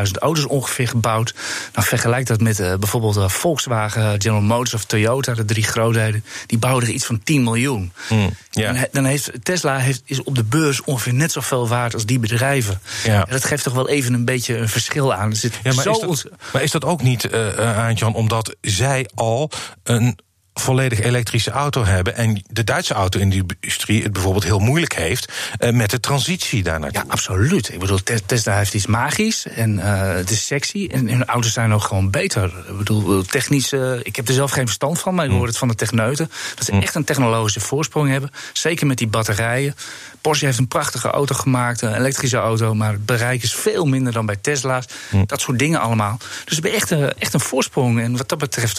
350.000 0.07 0.16
auto's 0.19 0.47
ongeveer 0.47 0.89
gebouwd. 0.89 1.35
Nou, 1.73 1.87
vergelijk 1.87 2.27
dat 2.27 2.41
met 2.41 2.61
uh, 2.61 2.75
bijvoorbeeld 2.75 3.17
uh, 3.17 3.29
Volkswagen, 3.29 4.21
General 4.21 4.43
Motors 4.43 4.75
of 4.75 4.85
Toyota, 4.85 5.35
de 5.35 5.45
drie 5.45 5.63
grootheden. 5.63 6.25
Die 6.47 6.59
bouwen 6.59 6.85
er 6.85 6.91
iets 6.91 7.07
van 7.07 7.23
10 7.23 7.43
miljoen. 7.43 7.93
Mm, 8.09 8.31
yeah. 8.51 8.75
dan, 8.75 8.87
dan, 8.93 9.05
heeft 9.05 9.31
Tesla 9.43 9.79
heeft, 9.79 10.03
is 10.05 10.23
op 10.23 10.35
de 10.35 10.45
beurs 10.45 10.83
ongeveer 10.83 11.15
net 11.15 11.33
zoveel 11.33 11.69
waard 11.69 11.95
als 11.95 12.07
die 12.07 12.19
bedrijven. 12.19 12.81
Ja. 13.05 13.27
En 13.27 13.33
dat 13.33 13.45
geeft 13.45 13.63
toch 13.63 13.75
wel 13.75 13.89
even 13.89 14.15
een 14.15 14.25
beetje 14.25 14.57
een 14.57 14.69
verschil 14.69 15.15
aan. 15.15 15.31
Er 15.31 15.37
zit 15.37 15.59
ja, 15.63 15.73
maar, 15.75 15.85
zo 15.85 15.91
is 15.91 16.23
dat, 16.23 16.31
maar 16.53 16.63
is 16.63 16.71
dat 16.71 16.85
ook 16.85 17.03
niet, 17.03 17.33
uh, 17.33 17.91
Jan, 17.95 18.15
omdat 18.15 18.57
zij 18.61 19.09
al 19.15 19.51
een 19.83 20.19
volledig 20.61 21.01
elektrische 21.01 21.51
auto 21.51 21.85
hebben 21.85 22.17
en 22.17 22.43
de 22.51 22.65
Duitse 22.65 22.95
auto-industrie 22.95 24.03
het 24.03 24.13
bijvoorbeeld 24.13 24.45
heel 24.45 24.59
moeilijk 24.59 24.95
heeft 24.95 25.33
uh, 25.59 25.71
met 25.71 25.91
de 25.91 26.01
transitie 26.01 26.63
daarnaartoe. 26.63 27.03
Ja, 27.05 27.13
absoluut. 27.13 27.73
Ik 27.73 27.79
bedoel, 27.79 27.99
Tesla 28.27 28.57
heeft 28.57 28.75
iets 28.75 28.87
magisch 28.87 29.47
en 29.47 29.79
uh, 29.79 30.15
het 30.15 30.31
is 30.31 30.47
sexy 30.47 30.89
en 30.93 31.09
hun 31.09 31.25
auto's 31.25 31.53
zijn 31.53 31.73
ook 31.73 31.83
gewoon 31.83 32.11
beter. 32.11 32.45
Ik 32.69 32.77
bedoel, 32.77 33.23
technisch, 33.23 33.73
uh, 33.73 33.99
ik 34.03 34.17
heb 34.17 34.29
er 34.29 34.35
zelf 34.35 34.51
geen 34.51 34.67
verstand 34.67 35.01
van, 35.01 35.15
maar 35.15 35.25
ik 35.25 35.31
hoor 35.31 35.47
het 35.47 35.59
van 35.59 35.69
de 35.69 35.75
techneuten 35.75 36.31
dat 36.55 36.65
ze 36.65 36.73
echt 36.73 36.95
een 36.95 37.05
technologische 37.05 37.61
voorsprong 37.61 38.11
hebben. 38.11 38.31
Zeker 38.53 38.87
met 38.87 38.99
die 38.99 39.09
batterijen. 39.09 39.75
Porsche 40.21 40.47
heeft 40.47 40.59
een 40.59 40.69
prachtige 40.69 41.09
auto 41.09 41.35
gemaakt, 41.35 41.83
een 41.83 41.95
elektrische 41.95 42.37
auto, 42.37 42.75
maar 42.75 42.93
het 42.93 43.07
bereik 43.07 43.43
is 43.43 43.55
veel 43.55 43.85
minder 43.85 44.13
dan 44.13 44.27
bij 44.27 44.37
Tesla's. 44.37 44.85
Dat 45.27 45.41
soort 45.41 45.59
dingen 45.59 45.81
allemaal. 45.81 46.17
Dus 46.19 46.57
ze 46.57 46.63
hebben 46.63 46.73
echt, 46.73 46.91
echt 47.19 47.35
een 47.35 47.41
voorsprong. 47.41 48.01
En 48.01 48.17
wat 48.17 48.29
dat 48.29 48.39
betreft, 48.39 48.79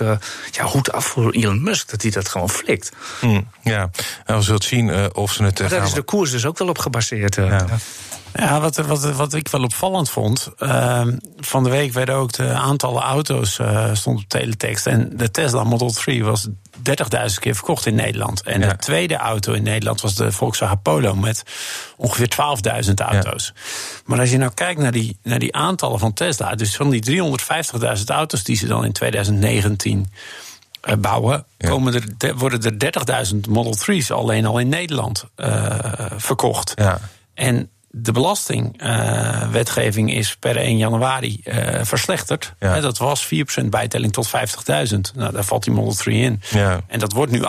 ja, 0.52 0.64
hoed 0.64 0.92
af 0.92 1.06
voor 1.06 1.32
Elon 1.32 1.67
Musk 1.68 1.90
dat 1.90 2.02
hij 2.02 2.12
dat 2.12 2.30
gewoon 2.30 2.50
flikt. 2.50 2.92
Hmm, 3.20 3.48
ja, 3.62 3.90
en 4.26 4.36
we 4.36 4.42
zullen 4.42 4.64
zien 4.64 4.88
uh, 4.88 5.06
of 5.14 5.32
ze 5.32 5.44
het. 5.44 5.60
Uh, 5.60 5.70
Daar 5.70 5.84
is 5.84 5.94
de 5.94 6.02
koers 6.02 6.32
dus 6.32 6.46
ook 6.46 6.58
wel 6.58 6.68
op 6.68 6.78
gebaseerd. 6.78 7.38
Uh, 7.38 7.50
ja. 7.50 7.66
Ja, 8.34 8.60
wat, 8.60 8.76
wat, 8.76 9.12
wat 9.16 9.34
ik 9.34 9.48
wel 9.48 9.64
opvallend 9.64 10.10
vond. 10.10 10.50
Uh, 10.60 11.08
van 11.38 11.64
de 11.64 11.70
week 11.70 11.94
werden 11.94 12.16
ook 12.16 12.34
de 12.34 12.48
aantallen 12.48 13.02
auto's 13.02 13.60
uh, 13.60 13.90
stond 13.94 14.20
op 14.20 14.30
teletext. 14.30 14.88
En 14.88 15.12
de 15.14 15.32
Tesla 15.32 15.64
Model 15.64 15.92
3 15.92 16.24
was 16.24 16.48
30.000 16.48 16.54
keer 17.40 17.56
verkocht 17.56 17.86
in 17.86 17.96
Nederland. 17.96 18.42
En 18.42 18.60
ja. 18.60 18.68
de 18.68 18.76
tweede 18.76 19.16
auto 19.16 19.54
in 19.54 19.64
Nederland 19.64 20.02
was 20.02 20.16
de 20.16 20.32
Volkswagen 20.32 20.82
Polo 20.82 21.16
met 21.16 21.44
ongeveer 21.96 22.30
12.000 22.86 22.94
auto's. 22.96 23.52
Ja. 23.56 23.62
Maar 24.06 24.20
als 24.20 24.32
je 24.32 24.38
nou 24.38 24.52
kijkt 24.54 24.80
naar 24.80 24.92
die, 24.92 25.18
naar 25.24 25.40
die 25.40 25.56
aantallen 25.56 26.00
van 26.00 26.14
Tesla, 26.14 26.56
dus 26.56 26.76
van 26.76 26.90
die 26.90 27.22
350.000 27.98 28.04
auto's 28.06 28.44
die 28.44 28.56
ze 28.56 28.68
dan 28.68 28.86
in 28.86 28.92
2019 28.92 30.00
uh, 30.00 30.06
bouwen, 31.00 31.46
ja. 31.58 31.70
komen 31.70 31.94
er, 31.94 32.04
de, 32.18 32.36
worden 32.36 32.78
er 32.78 33.28
30.000 33.34 33.40
Model 33.50 33.76
3's 33.78 34.12
alleen 34.12 34.46
al 34.46 34.60
in 34.60 34.70
Nederland 34.70 35.26
uh, 35.38 35.76
verkocht. 36.18 36.74
Ja. 36.76 37.00
En 37.34 37.70
de 37.90 38.12
belastingwetgeving 38.12 40.10
uh, 40.10 40.18
is 40.18 40.36
per 40.36 40.58
1 40.58 40.78
januari 40.78 41.42
uh, 41.44 41.56
verslechterd. 41.82 42.54
Ja. 42.60 42.74
He, 42.74 42.82
dat 42.82 42.98
was 42.98 43.30
4% 43.62 43.66
bijtelling 43.66 44.14
tot 44.14 44.28
50.000. 44.28 44.34
Nou, 45.16 45.32
daar 45.32 45.44
valt 45.44 45.64
die 45.64 45.74
Model 45.74 45.94
3 45.94 46.22
in. 46.22 46.42
Ja. 46.50 46.82
En 46.88 47.00
dat 47.00 47.14
wordt 47.14 47.32
nu 47.32 47.42
8%. 47.42 47.44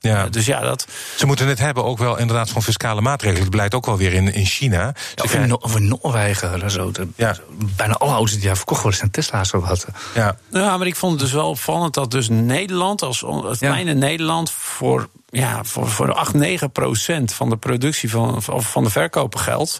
Ja. 0.00 0.28
Dus 0.28 0.46
ja, 0.46 0.60
dat. 0.60 0.86
Ze 1.16 1.26
moeten 1.26 1.46
het 1.46 1.58
hebben 1.58 1.84
ook 1.84 1.98
wel 1.98 2.18
inderdaad 2.18 2.50
van 2.50 2.62
fiscale 2.62 3.00
maatregelen. 3.00 3.42
Het 3.42 3.50
blijkt 3.50 3.74
ook 3.74 3.86
wel 3.86 3.96
weer 3.96 4.12
in, 4.12 4.32
in 4.32 4.44
China. 4.44 4.94
Ja, 5.14 5.24
of, 5.24 5.34
in, 5.34 5.60
of 5.60 5.76
in 5.76 5.88
Noorwegen. 5.88 6.70
Zo. 6.70 6.90
De, 6.90 7.08
ja. 7.14 7.36
Bijna 7.76 7.94
alle 7.94 8.12
auto's 8.12 8.32
die 8.32 8.46
daar 8.46 8.56
verkocht 8.56 8.80
worden 8.80 8.98
zijn 8.98 9.10
Tesla's 9.10 9.52
ook 9.52 9.64
hadden. 9.64 9.94
Ja. 10.14 10.36
ja, 10.50 10.76
maar 10.76 10.86
ik 10.86 10.96
vond 10.96 11.12
het 11.12 11.20
dus 11.20 11.32
wel 11.32 11.48
opvallend 11.48 11.94
dat 11.94 12.10
dus 12.10 12.28
Nederland, 12.28 13.02
als 13.02 13.20
het 13.20 13.58
kleine 13.58 13.94
Nederland, 13.94 14.50
voor 14.50 15.08
ja, 15.30 15.64
voor, 15.64 15.88
voor 15.88 16.12
8, 16.12 16.34
9 16.34 16.70
procent 16.70 17.32
van 17.32 17.48
de 17.48 17.56
productie 17.56 18.10
van, 18.10 18.42
van 18.42 18.84
de 18.84 18.90
verkopen 18.90 19.40
geldt. 19.40 19.78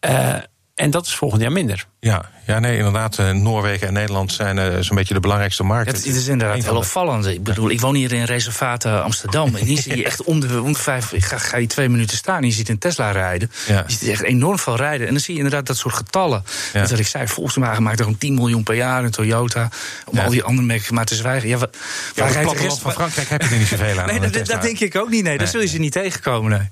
Uh, 0.00 0.34
en 0.74 0.90
dat 0.90 1.06
is 1.06 1.14
volgend 1.14 1.42
jaar 1.42 1.52
minder. 1.52 1.86
Ja, 2.00 2.30
ja 2.46 2.58
nee, 2.58 2.76
inderdaad. 2.76 3.18
Uh, 3.18 3.30
Noorwegen 3.30 3.86
en 3.86 3.92
Nederland 3.92 4.32
zijn 4.32 4.56
uh, 4.56 4.76
zo'n 4.80 4.96
beetje 4.96 5.14
de 5.14 5.20
belangrijkste 5.20 5.62
markten. 5.62 5.94
Het, 5.94 6.04
het 6.04 6.14
is 6.16 6.26
inderdaad 6.26 6.64
wel 6.64 6.76
opvallend. 6.76 7.26
Ik 7.26 7.42
bedoel, 7.42 7.70
ik 7.70 7.80
woon 7.80 7.94
hier 7.94 8.12
in 8.12 8.24
reservaat 8.24 8.84
uh, 8.84 9.02
Amsterdam. 9.02 9.54
En 9.54 9.64
hier 9.64 9.78
zie 9.82 9.96
je 9.96 10.04
echt 10.04 10.22
om 10.22 10.40
de, 10.40 10.62
om 10.62 10.72
de 10.72 10.78
vijf. 10.78 11.12
Ga, 11.16 11.38
ga 11.38 11.56
je 11.56 11.66
twee 11.66 11.88
minuten 11.88 12.16
staan 12.16 12.36
en 12.36 12.46
je 12.46 12.52
ziet 12.52 12.68
een 12.68 12.78
Tesla 12.78 13.10
rijden. 13.10 13.50
Ja. 13.66 13.84
Je 13.86 13.92
ziet 13.92 14.08
echt 14.08 14.22
enorm 14.22 14.58
veel 14.58 14.76
rijden. 14.76 15.06
En 15.06 15.12
dan 15.12 15.22
zie 15.22 15.34
je 15.34 15.40
inderdaad 15.40 15.66
dat 15.66 15.76
soort 15.76 15.94
getallen. 15.94 16.44
Ja. 16.72 16.80
Dat 16.80 16.90
wat 16.90 16.98
ik 16.98 17.06
zei, 17.06 17.28
Volkswagen 17.28 17.82
maakt 17.82 18.00
er 18.00 18.06
een 18.06 18.18
10 18.18 18.34
miljoen 18.34 18.62
per 18.62 18.74
jaar. 18.74 19.04
Een 19.04 19.10
Toyota. 19.10 19.68
Om 20.06 20.16
ja. 20.16 20.24
al 20.24 20.30
die 20.30 20.42
andere 20.42 20.66
merken 20.66 20.94
maar 20.94 21.04
te 21.04 21.14
zwijgen. 21.14 21.48
Ja, 21.48 21.58
waar, 21.58 21.68
ja, 22.14 22.22
waar 22.22 22.32
rijdt 22.32 22.50
de 22.50 22.56
rest 22.56 22.78
van 22.78 22.92
Frankrijk 22.92 23.28
heb 23.28 23.42
je 23.42 23.48
er 23.48 23.58
niet 23.58 23.68
zoveel 23.68 23.98
aan. 23.98 24.06
nee, 24.06 24.20
aan 24.20 24.30
dat, 24.30 24.46
dat 24.46 24.62
denk 24.62 24.78
ik 24.80 24.96
ook 24.96 25.08
niet. 25.08 25.24
Nee, 25.24 25.38
daar 25.38 25.48
zul 25.48 25.60
je 25.60 25.66
ze 25.66 25.78
niet 25.78 25.92
tegenkomen. 25.92 26.50
Nee. 26.50 26.68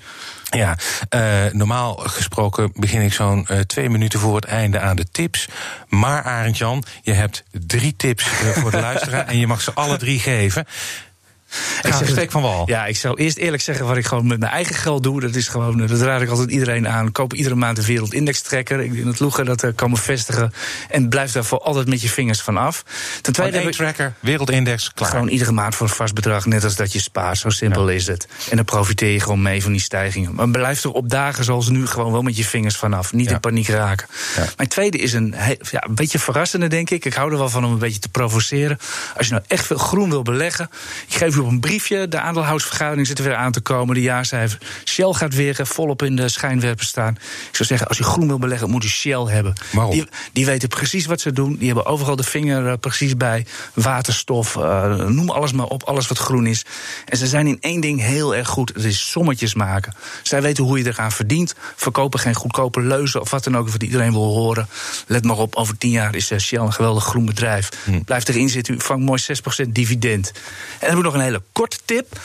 Ja, 0.51 0.79
uh, 1.15 1.53
normaal 1.53 1.95
gesproken 1.95 2.73
begin 2.75 3.01
ik 3.01 3.13
zo'n 3.13 3.47
uh, 3.51 3.59
twee 3.59 3.91
minuten 3.91 4.21
voor 4.21 4.35
het 4.35 4.45
einde 4.45 4.81
aan 4.81 4.97
de 4.97 5.07
tips. 5.11 5.49
Maar 5.89 6.23
Arend 6.23 6.59
Jan, 6.59 6.85
je 7.03 7.13
hebt 7.13 7.45
drie 7.51 7.97
tips 7.97 8.27
uh, 8.27 8.49
voor 8.49 8.71
de 8.71 8.81
luisteraar 8.91 9.27
en 9.27 9.39
je 9.39 9.47
mag 9.47 9.61
ze 9.61 9.73
alle 9.73 9.97
drie 9.97 10.19
geven. 10.19 10.67
Ik 11.83 11.93
zeg 11.93 12.09
steek 12.09 12.31
van 12.31 12.43
wal. 12.43 12.63
Ja, 12.67 12.87
ik 12.87 12.97
zou 12.97 13.17
eerst 13.17 13.37
eerlijk 13.37 13.63
zeggen 13.63 13.87
wat 13.87 13.97
ik 13.97 14.07
gewoon 14.07 14.27
met 14.27 14.39
mijn 14.39 14.53
eigen 14.53 14.75
geld 14.75 15.03
doe. 15.03 15.21
Dat 15.21 15.35
is 15.35 15.49
gewoon, 15.49 15.87
dat 15.87 16.01
raad 16.01 16.23
ik 16.23 16.29
altijd 16.29 16.51
iedereen 16.51 16.89
aan. 16.89 17.13
Koop 17.13 17.35
iedere 17.35 17.55
maand 17.55 17.79
een 17.79 17.85
wereldindex 17.85 18.41
trekker. 18.41 18.81
Ik 18.81 18.93
denk 18.93 19.05
dat 19.05 19.21
Loegen 19.21 19.45
dat 19.45 19.65
uh, 19.65 19.71
kan 19.75 19.91
bevestigen. 19.91 20.53
En 20.89 21.09
blijf 21.09 21.33
daar 21.33 21.45
voor 21.45 21.59
altijd 21.59 21.89
met 21.89 22.03
je 22.03 22.09
vingers 22.09 22.41
van 22.41 22.57
af. 22.57 22.85
Ten 23.21 23.33
tweede 23.33 23.59
heb 23.59 23.67
ik 23.67 23.73
tracker, 23.73 24.13
wereldindex, 24.21 24.93
klaar. 24.93 25.11
Gewoon 25.11 25.29
iedere 25.29 25.53
maand 25.53 25.75
voor 25.75 25.87
een 25.87 25.95
vast 25.95 26.15
bedrag, 26.15 26.47
net 26.47 26.65
als 26.65 26.77
dat 26.77 26.93
je 26.93 27.01
spaart. 27.01 27.39
Zo 27.39 27.51
simpel 27.51 27.89
ja. 27.89 27.95
is 27.95 28.07
het. 28.07 28.29
En 28.51 28.57
dan 28.57 28.65
profiteer 28.65 29.13
je 29.13 29.21
gewoon 29.21 29.43
mee 29.43 29.63
van 29.63 29.73
die 29.73 29.81
stijgingen. 29.81 30.35
Maar 30.35 30.49
blijf 30.49 30.85
er 30.85 30.93
op 30.93 31.09
dagen 31.09 31.45
zoals 31.45 31.69
nu 31.69 31.87
gewoon 31.87 32.13
wel 32.13 32.23
met 32.23 32.37
je 32.37 32.45
vingers 32.45 32.77
vanaf. 32.77 33.13
Niet 33.13 33.29
ja. 33.29 33.35
in 33.35 33.41
paniek 33.41 33.69
raken. 33.69 34.07
Ja. 34.37 34.45
Mijn 34.57 34.69
tweede 34.69 34.99
is 34.99 35.13
een, 35.13 35.35
ja, 35.71 35.85
een 35.89 35.95
beetje 35.95 36.19
verrassende, 36.19 36.67
denk 36.67 36.91
ik. 36.91 37.05
Ik 37.05 37.15
hou 37.15 37.33
er 37.33 37.39
wel 37.39 37.49
van 37.49 37.65
om 37.65 37.73
een 37.73 37.79
beetje 37.79 38.01
te 38.01 38.09
provoceren. 38.09 38.79
Als 39.17 39.27
je 39.27 39.33
nou 39.33 39.45
echt 39.47 39.67
veel 39.67 39.79
groen 39.79 40.11
wil 40.11 40.23
beleggen, 40.23 40.71
ik 41.09 41.15
geef 41.15 41.37
u 41.37 41.40
op 41.41 41.49
een 41.49 41.61
briefje. 41.61 42.09
De 42.09 42.21
aandeelhoudersvergadering 42.21 43.07
zit 43.07 43.19
er 43.19 43.25
weer 43.25 43.35
aan 43.35 43.53
te 43.53 43.61
komen. 43.61 43.95
De 43.95 44.01
jaarcijfer. 44.01 44.59
Shell 44.85 45.13
gaat 45.13 45.35
weer 45.35 45.59
volop 45.63 46.03
in 46.03 46.17
de 46.17 46.29
schijnwerper 46.29 46.85
staan. 46.85 47.15
Ik 47.49 47.57
zou 47.57 47.69
zeggen, 47.69 47.89
als 47.89 47.99
je 47.99 48.05
groen 48.05 48.27
wil 48.27 48.39
beleggen, 48.39 48.71
moet 48.71 48.83
je 48.83 48.89
Shell 48.89 49.25
hebben. 49.25 49.55
Waarom? 49.73 49.93
Die, 49.93 50.07
die 50.33 50.47
weten 50.47 50.69
precies 50.69 51.07
wat 51.07 51.21
ze 51.21 51.33
doen. 51.33 51.57
Die 51.57 51.67
hebben 51.67 51.87
overal 51.87 52.17
de 52.17 52.23
vinger 52.23 52.67
uh, 52.67 52.73
precies 52.81 53.17
bij. 53.17 53.47
Waterstof, 53.75 54.57
uh, 54.57 54.95
noem 54.95 55.31
alles 55.31 55.53
maar 55.53 55.67
op. 55.67 55.83
Alles 55.83 56.09
wat 56.09 56.19
groen 56.19 56.47
is. 56.47 56.65
En 57.05 57.17
ze 57.17 57.27
zijn 57.27 57.47
in 57.47 57.59
één 57.61 57.81
ding 57.81 58.01
heel 58.01 58.35
erg 58.35 58.49
goed. 58.49 58.75
Dat 58.75 58.85
is 58.85 59.11
sommetjes 59.11 59.55
maken. 59.55 59.95
Zij 60.23 60.43
weten 60.43 60.65
hoe 60.65 60.79
je 60.79 60.87
eraan 60.87 61.13
verdient. 61.13 61.55
Verkopen 61.77 62.21
geen 62.21 62.35
goedkope 62.35 62.81
leuzen 62.81 63.21
of 63.21 63.31
wat 63.31 63.45
dan 63.45 63.57
ook. 63.57 63.69
Wat 63.69 63.83
iedereen 63.83 64.13
wil 64.13 64.35
horen. 64.35 64.69
Let 65.07 65.25
maar 65.25 65.39
op, 65.39 65.55
over 65.55 65.79
tien 65.79 65.91
jaar 65.91 66.15
is 66.15 66.33
Shell 66.39 66.59
een 66.59 66.73
geweldig 66.73 67.05
groen 67.05 67.27
bedrijf. 67.27 67.69
Hm. 67.85 68.01
Blijf 68.01 68.29
erin 68.29 68.49
zitten. 68.49 68.75
U 68.75 68.81
vangt 68.81 69.05
mooi 69.05 69.21
6% 69.67 69.69
dividend. 69.69 70.33
En 70.79 70.89
dan 70.89 70.99
ik 70.99 71.05
nog 71.05 71.15
een 71.15 71.21
hele 71.31 71.41
korte 71.53 71.79
tip. 71.87 72.19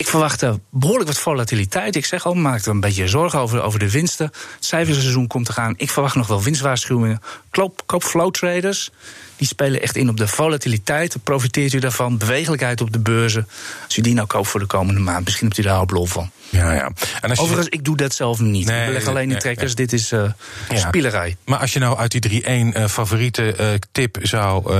Ik 0.00 0.06
verwacht 0.06 0.42
uh, 0.42 0.52
behoorlijk 0.70 1.08
wat 1.08 1.18
volatiliteit. 1.18 1.96
Ik 1.96 2.04
zeg 2.04 2.26
al, 2.26 2.34
maak 2.34 2.60
er 2.60 2.70
een 2.70 2.80
beetje 2.80 3.08
zorgen 3.08 3.38
over, 3.38 3.62
over 3.62 3.78
de 3.78 3.90
winsten. 3.90 4.26
Het 4.26 4.64
cijferseizoen 4.64 5.26
komt 5.26 5.46
te 5.46 5.52
gaan. 5.52 5.74
Ik 5.76 5.90
verwacht 5.90 6.14
nog 6.14 6.26
wel 6.26 6.42
winstwaarschuwingen. 6.42 7.20
Koop, 7.50 7.82
koop 7.86 8.02
flow 8.02 8.30
traders. 8.30 8.90
Die 9.36 9.48
spelen 9.48 9.82
echt 9.82 9.96
in 9.96 10.08
op 10.08 10.16
de 10.16 10.28
volatiliteit. 10.28 11.16
Profiteert 11.24 11.72
u 11.72 11.78
daarvan. 11.78 12.18
Bewegelijkheid 12.18 12.80
op 12.80 12.92
de 12.92 12.98
beurzen. 12.98 13.48
Als 13.84 13.96
u 13.96 14.02
die 14.02 14.14
nou 14.14 14.26
koopt 14.26 14.48
voor 14.48 14.60
de 14.60 14.66
komende 14.66 15.00
maand, 15.00 15.24
misschien 15.24 15.46
hebt 15.46 15.58
u 15.58 15.62
daar 15.62 15.86
al 15.94 16.06
van. 16.06 16.30
Ja, 16.50 16.72
ja. 16.72 16.90
En 17.20 17.28
als 17.28 17.38
je... 17.38 17.44
Overigens, 17.44 17.68
ik 17.68 17.84
doe 17.84 17.96
dat 17.96 18.14
zelf 18.14 18.40
niet. 18.40 18.66
Nee, 18.66 18.80
ik 18.80 18.86
beleg 18.86 19.06
alleen 19.06 19.22
in 19.22 19.28
nee, 19.28 19.38
trekkers. 19.38 19.74
nee. 19.74 19.86
Dit 19.86 20.00
is 20.00 20.12
uh, 20.12 20.30
Ja. 20.68 20.76
spielerij. 20.76 21.36
Maar 21.44 21.58
als 21.58 21.72
je 21.72 21.78
nou 21.78 21.98
uit 21.98 22.10
die 22.10 22.20
drie 22.20 22.42
één 22.42 22.78
uh, 22.78 22.86
favoriete 22.86 23.54
uh, 23.60 23.66
tip 23.92 24.18
zou 24.22 24.74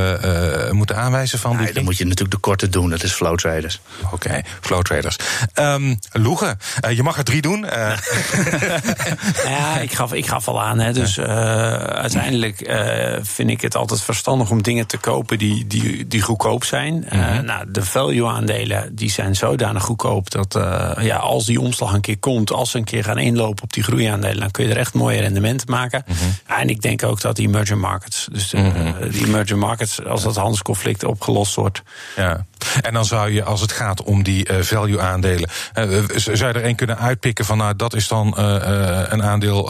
moeten 0.73 0.97
aanwijzen 0.97 1.39
van 1.39 1.51
die 1.51 1.61
Nee, 1.61 1.73
dan 1.73 1.85
moet 1.85 1.97
je 1.97 2.05
natuurlijk 2.05 2.31
de 2.35 2.41
korte 2.41 2.69
doen. 2.69 2.91
Dat 2.91 3.03
is 3.03 3.13
flow 3.13 3.39
traders. 3.39 3.81
Oké, 4.05 4.15
okay, 4.15 4.45
flow 4.61 4.83
traders. 4.83 5.10
Um, 5.55 5.99
Loegen, 6.13 6.59
je 6.95 7.03
mag 7.03 7.17
er 7.17 7.25
drie 7.25 7.43
doen. 7.43 7.61
ja, 9.45 9.79
ik 9.79 9.93
gaf, 9.93 10.13
ik 10.13 10.27
gaf 10.27 10.49
al 10.49 10.63
aan. 10.63 10.79
Hè. 10.79 10.93
Dus 10.93 11.19
uiteindelijk 11.19 12.57
vind 13.23 13.51
ik 13.51 13.61
het 13.61 13.77
altijd 13.77 14.03
verstandig 14.03 14.51
om 14.51 14.63
dingen 14.63 14.87
te 14.87 14.99
kopen 14.99 15.39
die, 15.39 15.67
die, 15.67 16.07
die 16.07 16.23
goedkoop 16.23 16.65
zijn. 16.65 17.07
Mhm. 17.11 17.45
nou, 17.45 17.65
de 17.69 17.85
value-aandelen 17.85 18.95
die 18.95 19.11
zijn 19.11 19.37
zodanig 19.37 19.83
goedkoop 19.83 20.31
dat 20.31 20.59
ja, 21.01 21.17
als 21.17 21.47
die 21.47 21.61
omslag 21.61 21.93
een 21.93 22.01
keer 22.01 22.19
komt, 22.19 22.53
als 22.53 22.71
ze 22.71 22.79
een 22.79 22.85
keer 22.85 23.05
gaan 23.05 23.19
inlopen 23.19 23.63
op 23.63 23.73
die 23.73 23.83
groeiaandelen, 23.83 24.41
dan 24.41 24.51
kun 24.51 24.65
je 24.65 24.71
er 24.71 24.77
echt 24.77 24.95
mooie 24.95 25.21
rendementen 25.21 25.71
maken. 25.71 26.05
Mhm. 26.07 26.61
En 26.61 26.69
ik 26.69 26.83
denk 26.83 27.03
ook 27.03 27.21
dat 27.21 27.37
die 27.37 27.47
emerging 27.47 27.81
markets, 27.81 28.29
dus 28.33 28.53
-hmm. 28.53 28.95
die 29.11 29.27
emerging 29.27 29.61
markets, 29.61 30.05
als 30.05 30.23
dat 30.23 30.37
handelsconflict 30.37 31.05
opgelost 31.05 31.55
wordt. 31.55 31.83
Ja, 32.17 32.47
en 32.81 32.95
dan 32.95 33.05
zou 33.05 33.33
je, 33.33 33.45
als 33.45 33.61
het 33.61 33.73
gaat 33.73 34.03
om 34.03 34.23
die 34.23 34.51
uh, 34.51 34.57
value-aandelen, 34.61 35.49
uh, 35.75 35.85
zou 36.15 36.53
je 36.53 36.59
er 36.59 36.63
één 36.63 36.75
kunnen 36.75 36.99
uitpikken 36.99 37.45
van, 37.45 37.59
nou, 37.59 37.77
dat 37.77 37.95
is 37.95 38.09
dan 38.09 38.35
uh, 38.39 38.45
een 39.09 39.23
aandeel 39.23 39.69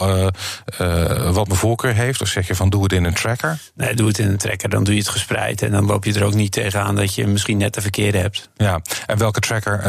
wat 1.31 1.47
mijn 1.47 1.59
voorkeur 1.59 1.93
heeft? 1.93 2.21
Of 2.21 2.27
zeg 2.27 2.47
je 2.47 2.55
van, 2.55 2.69
doe 2.69 2.83
het 2.83 2.93
in 2.93 3.03
een 3.03 3.13
tracker? 3.13 3.59
Nee, 3.75 3.93
doe 3.93 4.07
het 4.07 4.19
in 4.19 4.27
een 4.27 4.37
tracker, 4.37 4.69
dan 4.69 4.83
doe 4.83 4.93
je 4.93 4.99
het 4.99 5.09
gespreid 5.09 5.61
en 5.61 5.71
dan 5.71 5.85
loop 5.85 6.05
je 6.05 6.13
er 6.13 6.23
ook 6.23 6.33
niet 6.33 6.51
tegenaan 6.51 6.95
dat 6.95 7.15
je 7.15 7.27
misschien 7.27 7.57
net 7.57 7.73
de 7.73 7.81
verkeerde 7.81 8.17
hebt. 8.17 8.49
Ja, 8.55 8.81
en 9.05 9.17
welke 9.17 9.39
tracker 9.39 9.81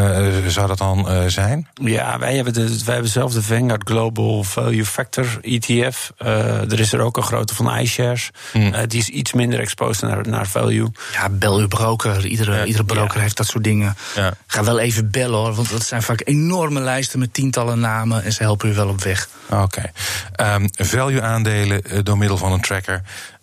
zou 0.51 0.67
dat 0.67 0.79
dan 0.79 1.31
zijn? 1.31 1.69
Ja, 1.75 2.19
wij 2.19 2.35
hebben, 2.35 2.53
de, 2.53 2.85
wij 2.85 2.95
hebben 2.95 3.13
zelf 3.13 3.33
de 3.33 3.43
Vanguard 3.43 3.89
Global 3.89 4.45
Value 4.45 4.85
Factor 4.85 5.39
ETF. 5.43 6.13
Uh, 6.19 6.73
er 6.73 6.81
is 6.81 6.93
er 6.93 7.01
ook 7.01 7.17
een 7.17 7.23
grote 7.23 7.55
van 7.55 7.79
iShares. 7.79 8.31
Hmm. 8.53 8.63
Uh, 8.63 8.79
die 8.87 9.01
is 9.01 9.09
iets 9.09 9.33
minder 9.33 9.61
exposed 9.61 10.11
naar, 10.11 10.29
naar 10.29 10.47
value. 10.47 10.91
Ja, 11.13 11.29
bel 11.29 11.59
uw 11.59 11.69
broker. 11.69 12.27
Iedere, 12.27 12.65
iedere 12.65 12.85
broker 12.85 13.02
heeft 13.11 13.37
dat 13.37 13.47
soort 13.47 13.65
dingen. 13.65 13.97
Ja. 14.15 14.35
Ga 14.47 14.65
wel 14.65 14.79
even 14.79 15.11
bellen 15.11 15.39
hoor, 15.39 15.55
want 15.55 15.71
dat 15.71 15.87
zijn 15.87 16.03
vaak 16.03 16.21
enorme 16.25 16.81
lijsten 16.81 17.19
met 17.19 17.35
tientallen 17.35 17.81
namen 17.81 18.25
en 18.25 18.33
ze 18.33 18.43
helpen 18.43 18.71
u 18.71 18.75
wel 18.75 18.89
op 18.89 19.03
weg. 19.03 19.29
Oké. 19.49 19.63
Okay. 19.63 20.55
Um, 20.55 20.69
value 20.73 21.23
aandelen 21.23 21.83
uh, 21.87 21.99
door 22.03 22.19
middel 22.19 22.37
van 22.37 22.53
een 22.53 22.61
tracker. 22.61 23.03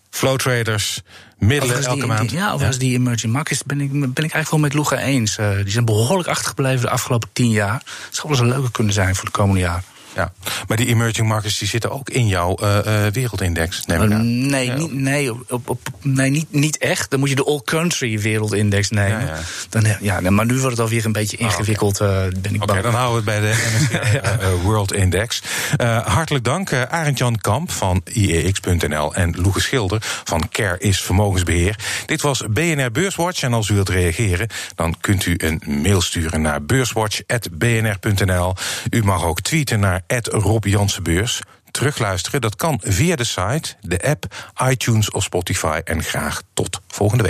Flow 0.09 0.37
traders, 0.37 1.01
middelen 1.37 1.83
elke 1.83 1.99
die, 1.99 2.05
maand. 2.05 2.29
Die, 2.29 2.37
ja, 2.37 2.53
of 2.53 2.63
als 2.63 2.77
die 2.77 2.93
emerging 2.93 3.33
markets 3.33 3.63
ben 3.63 3.81
ik, 3.81 3.91
ben 3.91 4.09
ik 4.09 4.17
eigenlijk 4.17 4.49
wel 4.49 4.59
met 4.59 4.73
Loega 4.73 4.97
eens. 4.97 5.37
Uh, 5.37 5.55
die 5.55 5.71
zijn 5.71 5.85
behoorlijk 5.85 6.29
achtergebleven 6.29 6.81
de 6.81 6.89
afgelopen 6.89 7.29
tien 7.33 7.49
jaar. 7.49 7.73
Het 7.73 8.15
zou 8.15 8.27
wel 8.27 8.31
eens 8.31 8.39
een 8.39 8.55
leuke 8.55 8.71
kunnen 8.71 8.93
zijn 8.93 9.15
voor 9.15 9.25
de 9.25 9.31
komende 9.31 9.61
jaar. 9.61 9.83
Ja. 10.19 10.33
Maar 10.67 10.77
die 10.77 10.87
emerging 10.87 11.27
markets 11.27 11.57
die 11.59 11.67
zitten 11.67 11.91
ook 11.91 12.09
in 12.09 12.27
jouw 12.27 12.57
uh, 12.63 12.75
uh, 12.85 13.05
wereldindex, 13.11 13.85
neem 13.85 14.01
ik 14.01 14.11
aan. 14.11 14.47
Nee, 14.47 14.65
Ja. 14.65 14.75
niet, 14.75 14.93
nee, 14.93 15.31
op, 15.49 15.69
op, 15.69 15.79
nee 16.01 16.29
niet, 16.29 16.51
niet 16.51 16.77
echt. 16.77 17.09
Dan 17.11 17.19
moet 17.19 17.29
je 17.29 17.35
de 17.35 17.45
all-country 17.45 18.19
wereldindex 18.19 18.89
nemen. 18.89 19.19
Ja, 19.19 19.25
ja. 19.25 19.39
Dan, 19.69 19.85
eh, 19.85 19.99
ja, 20.01 20.19
nee, 20.19 20.31
maar 20.31 20.45
nu 20.45 20.53
wordt 20.53 20.71
het 20.71 20.79
alweer 20.79 21.05
een 21.05 21.11
beetje 21.11 21.37
ingewikkeld, 21.37 21.99
eh, 21.99 22.07
ben 22.41 22.53
ik 22.53 22.65
bang. 22.65 22.81
dan 22.81 22.93
houden 22.93 23.25
we 23.25 23.31
het 23.31 23.41
bij 23.41 23.51
de 23.51 23.57
MSCI 23.79 24.17
eh, 24.17 24.33
eh, 24.33 24.39
World 24.63 24.93
Index. 24.93 25.41
Eh, 25.77 26.05
hartelijk 26.05 26.43
dank, 26.43 26.73
Arend-Jan 26.73 27.37
Kamp 27.37 27.71
van 27.71 28.01
IEX.nl 28.13 29.15
en 29.15 29.35
Loege 29.41 29.59
Schilder 29.61 29.97
van 30.23 30.49
Care 30.51 30.79
is 30.79 31.01
Vermogensbeheer. 31.01 31.75
Dit 32.05 32.21
was 32.21 32.43
BNR 32.49 32.91
Beurswatch 32.91 33.41
en 33.43 33.53
als 33.53 33.69
u 33.69 33.73
wilt 33.73 33.89
reageren, 33.89 34.47
dan 34.75 34.95
kunt 35.01 35.25
u 35.25 35.35
een 35.37 35.61
mail 35.65 36.01
sturen 36.01 36.41
naar 36.41 36.63
beurswatch.bnr.nl. 36.63 38.55
U 38.89 39.03
mag 39.03 39.23
ook 39.23 39.41
tweeten 39.41 39.79
naar 39.79 40.01
Rob 40.17 40.65
Jansenbeurs. 40.65 41.41
Terugluisteren, 41.71 42.41
dat 42.41 42.55
kan 42.55 42.79
via 42.83 43.15
de 43.15 43.23
site, 43.23 43.75
de 43.81 44.01
app, 44.01 44.25
iTunes 44.69 45.11
of 45.11 45.23
Spotify. 45.23 45.81
En 45.83 46.03
graag 46.03 46.41
tot 46.53 46.81
volgende 46.87 47.23
week. 47.23 47.27